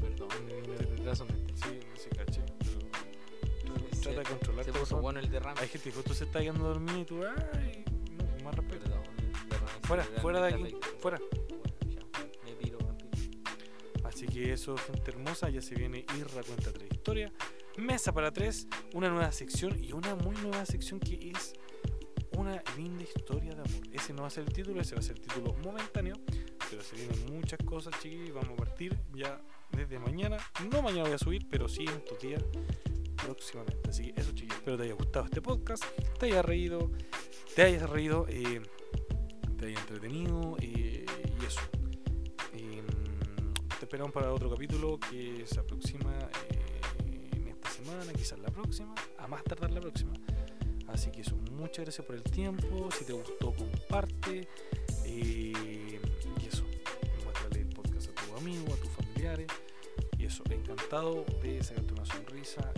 Perdón, 0.00 0.28
me 0.46 0.54
vino 0.60 0.72
el 0.72 0.78
retraso. 0.78 1.26
Sí, 1.54 1.80
sí, 1.96 2.08
caché. 2.16 2.42
Trata 4.02 4.18
de 4.18 4.24
controlarte. 4.24 4.72
Se 4.72 4.78
puso 4.78 5.00
bueno 5.00 5.20
el 5.20 5.30
derrame. 5.30 5.60
Hay 5.60 5.68
gente 5.68 5.90
que 5.90 5.94
justo 5.96 6.12
se 6.12 6.24
está 6.24 6.40
quedando 6.40 6.64
dormida 6.64 6.98
y 6.98 7.04
tú, 7.04 7.20
ay, 7.24 7.84
no, 8.10 8.44
más 8.44 8.54
respeto. 8.56 8.90
Fuera, 9.82 10.04
fuera 10.20 10.40
de 10.40 10.54
aquí, 10.54 10.76
fuera. 10.98 11.20
Me 12.44 12.52
piro, 12.54 12.78
vampiro. 12.78 13.10
Así 14.04 14.26
que 14.26 14.52
eso, 14.52 14.76
gente 14.76 15.10
hermosa, 15.10 15.50
ya 15.50 15.62
se 15.62 15.74
viene 15.74 16.04
Irra 16.18 16.42
Cuenta 16.42 16.72
Tres 16.72 16.88
Historia. 16.92 17.32
Mesa 17.76 18.12
para 18.12 18.32
tres, 18.32 18.66
una 18.92 19.08
nueva 19.08 19.32
sección 19.32 19.82
y 19.82 19.92
una 19.92 20.14
muy 20.14 20.36
nueva 20.36 20.66
sección 20.66 21.00
que 21.00 21.30
es 21.30 21.54
una 22.36 22.62
linda 22.76 23.04
historia 23.04 23.54
de 23.54 23.60
amor. 23.60 23.88
Ese 23.92 24.12
no 24.12 24.22
va 24.22 24.28
a 24.28 24.30
ser 24.30 24.44
el 24.44 24.52
título, 24.52 24.80
ese 24.80 24.94
va 24.94 25.00
a 25.00 25.02
ser 25.02 25.16
el 25.16 25.22
título 25.22 25.54
momentáneo, 25.62 26.16
pero 26.68 26.82
se 26.82 26.96
vienen 26.96 27.32
muchas 27.32 27.58
cosas, 27.64 27.94
chiquillos, 28.00 28.28
y 28.28 28.32
vamos 28.32 28.50
a 28.50 28.56
partir 28.56 28.98
ya 29.14 29.40
desde 29.70 29.98
mañana. 29.98 30.38
No 30.70 30.82
mañana 30.82 31.04
voy 31.04 31.12
a 31.12 31.18
subir, 31.18 31.46
pero 31.48 31.68
sí 31.68 31.84
en 31.84 31.94
estos 31.94 32.18
días 32.20 32.42
próximamente. 33.22 33.88
Así 33.88 34.12
que 34.12 34.20
eso, 34.20 34.32
chiquillos, 34.32 34.56
espero 34.56 34.76
te 34.76 34.84
haya 34.84 34.94
gustado 34.94 35.24
este 35.26 35.40
podcast, 35.40 35.84
te 36.18 36.26
haya 36.26 36.42
reído, 36.42 36.90
te 37.54 37.62
hayas 37.62 37.88
reído, 37.88 38.26
eh, 38.28 38.62
te 39.58 39.66
haya 39.66 39.78
entretenido 39.78 40.56
eh, 40.60 41.04
y 41.40 41.44
eso. 41.44 41.60
Em, 42.52 42.86
te 43.78 43.84
esperamos 43.84 44.12
para 44.12 44.32
otro 44.32 44.50
capítulo 44.50 44.98
que 44.98 45.44
se 45.46 45.60
aproxima 45.60 46.12
eh, 47.04 47.30
en 47.32 47.48
esta 47.48 47.70
semana, 47.70 48.12
quizás 48.12 48.38
la 48.38 48.48
próxima, 48.48 48.94
a 49.18 49.26
más 49.28 49.44
tardar 49.44 49.70
la 49.70 49.80
próxima. 49.80 50.12
Así 50.88 51.10
que 51.10 51.22
eso, 51.22 51.36
muchas 51.52 51.84
gracias 51.84 52.06
por 52.06 52.16
el 52.16 52.22
tiempo. 52.22 52.90
Si 52.90 53.04
te 53.04 53.12
gustó, 53.12 53.52
comparte. 53.52 54.48
y 55.06 55.52
eso, 56.46 56.64
muéstrale 57.24 57.60
el 57.60 57.68
podcast 57.68 58.10
a 58.10 58.14
tu 58.14 58.36
amigo, 58.36 58.72
a 58.72 58.76
tus 58.76 58.90
familiares. 58.90 59.46
Y 60.18 60.26
eso, 60.26 60.44
encantado 60.50 61.24
de 61.42 61.62
sacarte 61.62 61.94
una 61.94 62.04
sonrisa. 62.04 62.72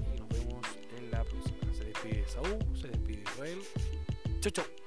Se 1.73 1.85
despide 1.85 2.25
Saúl, 2.29 2.59
se 2.75 2.89
despide 2.89 3.23
Israel. 3.23 3.59
Chau, 4.41 4.51
chau. 4.53 4.84